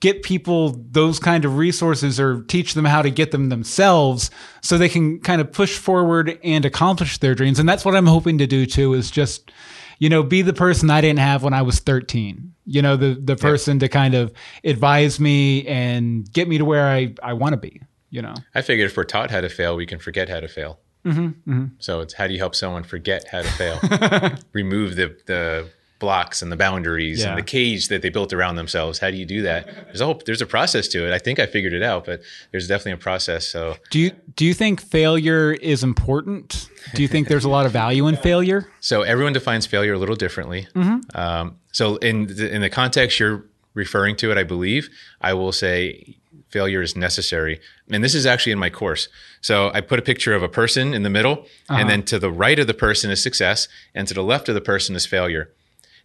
[0.00, 4.30] get people those kind of resources or teach them how to get them themselves
[4.62, 7.58] so they can kind of push forward and accomplish their dreams.
[7.58, 9.50] And that's what i'm hoping to do too is just
[9.98, 13.14] you know be the person i didn't have when i was 13 you know the
[13.14, 14.32] the person to kind of
[14.62, 17.80] advise me and get me to where i i want to be
[18.10, 18.34] you know?
[18.54, 20.80] I figured if we're taught how to fail, we can forget how to fail.
[21.04, 23.78] Mm-hmm, So it's how do you help someone forget how to fail?
[24.52, 25.68] Remove the the
[25.98, 27.30] blocks and the boundaries Yeah.
[27.30, 28.98] and the cage that they built around themselves.
[29.00, 29.66] How do you do that?
[29.86, 31.12] There's a whole, there's a process to it.
[31.12, 32.20] I think I figured it out, but
[32.52, 33.48] there's definitely a process.
[33.48, 37.66] So do you do you think failure is important do you think there's a lot
[37.66, 40.68] of value in failure so everyone defines failure a little differently.
[40.74, 40.98] Mm-hmm.
[41.18, 43.44] Um, so in the, in the context you're
[43.74, 44.88] referring to it, I believe
[45.20, 46.16] I will say
[46.50, 47.60] failure is necessary.
[47.90, 49.08] And this is actually in my course.
[49.42, 51.32] So I put a picture of a person in the middle,
[51.68, 51.78] Uh-huh.
[51.78, 54.54] and then to the right of the person is success, and to the left of
[54.54, 55.50] the person is failure.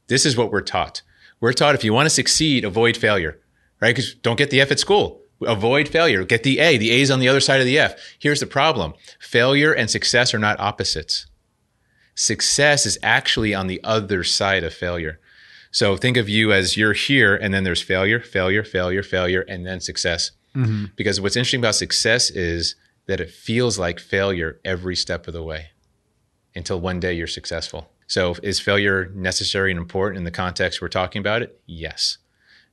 [0.08, 1.02] This is what we're taught.
[1.40, 3.40] We're taught if you want to succeed, avoid failure,
[3.82, 3.96] right?
[3.96, 5.22] Because don't get the F at school.
[5.42, 6.24] Avoid failure.
[6.24, 6.78] Get the A.
[6.78, 7.96] The A is on the other side of the F.
[8.20, 11.28] Here's the problem failure and success are not opposites.
[12.16, 15.20] Success is actually on the other side of failure.
[15.72, 19.66] So think of you as you're here, and then there's failure, failure, failure, failure, and
[19.66, 20.32] then success.
[20.56, 20.86] Mm-hmm.
[20.96, 22.76] Because what's interesting about success is
[23.08, 25.70] that it feels like failure every step of the way
[26.56, 27.90] until one day you're successful.
[28.08, 31.60] So is failure necessary and important in the context we're talking about it?
[31.66, 32.18] Yes.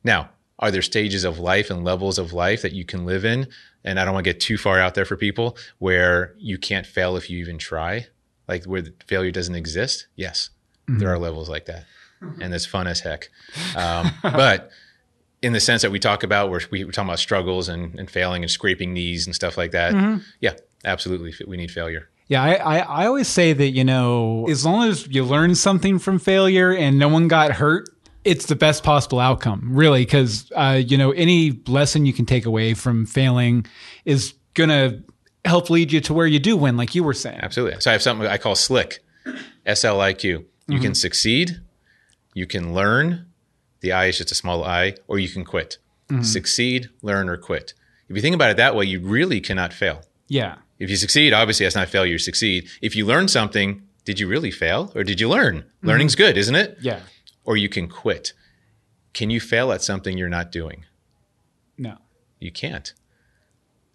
[0.03, 3.49] Now, are there stages of life and levels of life that you can live in?
[3.83, 6.87] And I don't want to get too far out there for people where you can't
[6.87, 8.09] fail if you even try,
[8.47, 10.07] like where the failure doesn't exist.
[10.16, 10.51] Yes,
[10.87, 10.99] mm-hmm.
[10.99, 11.87] there are levels like that.
[12.22, 12.43] Mm-hmm.
[12.43, 13.31] And it's fun as heck.
[13.74, 14.70] Um, but
[15.41, 18.11] in the sense that we talk about, where we- we're talking about struggles and, and
[18.11, 19.95] failing and scraping knees and stuff like that.
[19.95, 20.18] Mm-hmm.
[20.41, 21.33] Yeah, absolutely.
[21.47, 22.11] We need failure.
[22.31, 25.99] Yeah, I, I, I always say that, you know, as long as you learn something
[25.99, 27.89] from failure and no one got hurt,
[28.24, 32.47] it's the best possible outcome, really, because, uh, you know, any lesson you can take
[32.47, 33.66] away from failing
[34.05, 35.03] is going to
[35.45, 37.41] help lead you to where you do win, like you were saying.
[37.43, 37.81] Absolutely.
[37.81, 38.99] So I have something I call SLIQ,
[39.66, 40.47] S L I Q.
[40.68, 41.61] You can succeed,
[42.33, 43.26] you can learn.
[43.81, 45.78] The I is just a small I, or you can quit.
[46.22, 47.74] Succeed, learn, or quit.
[48.09, 50.03] If you think about it that way, you really cannot fail.
[50.28, 50.57] Yeah.
[50.81, 52.12] If you succeed, obviously that's not failure.
[52.12, 52.68] You succeed.
[52.83, 55.59] If you learn something, did you really fail or did you learn?
[55.59, 55.87] Mm-hmm.
[55.87, 56.78] Learning's good, isn't it?
[56.81, 57.01] Yeah.
[57.45, 58.33] Or you can quit.
[59.12, 60.87] Can you fail at something you're not doing?
[61.76, 61.99] No.
[62.39, 62.95] You can't.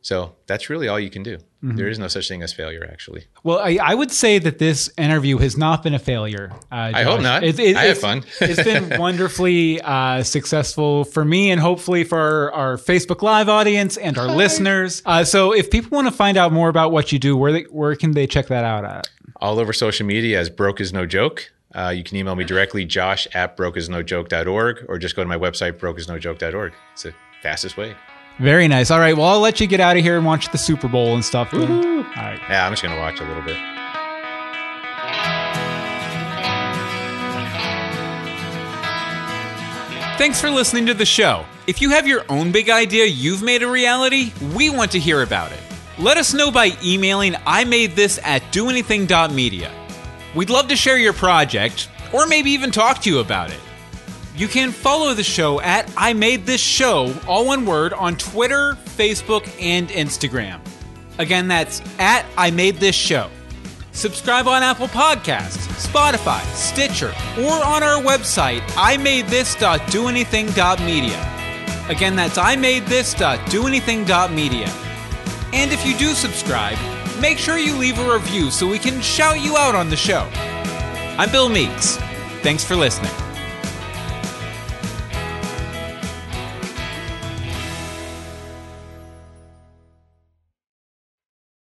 [0.06, 1.39] So that's really all you can do.
[1.64, 3.26] There is no such thing as failure, actually.
[3.41, 6.51] Well, I, I would say that this interview has not been a failure.
[6.72, 7.43] Uh, I hope not.
[7.43, 8.24] It, it, I had fun.
[8.39, 13.97] it's been wonderfully uh, successful for me and hopefully for our, our Facebook Live audience
[13.97, 15.01] and our listeners.
[15.08, 17.64] Uh, so, if people want to find out more about what you do, where they,
[17.64, 19.10] where can they check that out at?
[19.38, 21.51] all over social media as broke is no joke.
[21.74, 25.74] Uh, you can email me directly, josh at brokeisnojoke.org, or just go to my website,
[25.74, 26.74] brokeisnojoke.org.
[26.93, 27.95] It's the fastest way.
[28.40, 28.92] Very nice.
[28.92, 29.16] All right.
[29.16, 31.54] Well, I'll let you get out of here and watch the Super Bowl and stuff.
[31.54, 32.40] All right.
[32.50, 33.58] Yeah, I'm just going to watch a little bit.
[40.18, 41.46] Thanks for listening to the show.
[41.68, 45.24] If you have your own big idea you've made a reality, we want to hear
[45.24, 45.60] about it.
[45.98, 49.72] Let us know by emailing I made this at doanything.media.
[50.34, 53.60] We'd love to share your project, or maybe even talk to you about it.
[54.38, 58.78] You can follow the show at I Made This Show, all one word, on Twitter,
[58.84, 60.60] Facebook, and Instagram.
[61.18, 63.30] Again, that's at I Made This Show.
[63.94, 71.32] Subscribe on Apple Podcasts, Spotify, Stitcher, or on our website, imadethis.doanything.media.
[71.88, 74.68] Again, that's imadethis.doanything.media.
[75.54, 76.78] And if you do subscribe,
[77.22, 80.30] make sure you leave a review so we can shout you out on the show.
[81.18, 81.96] I'm Bill Meeks.
[82.42, 83.14] Thanks for listening.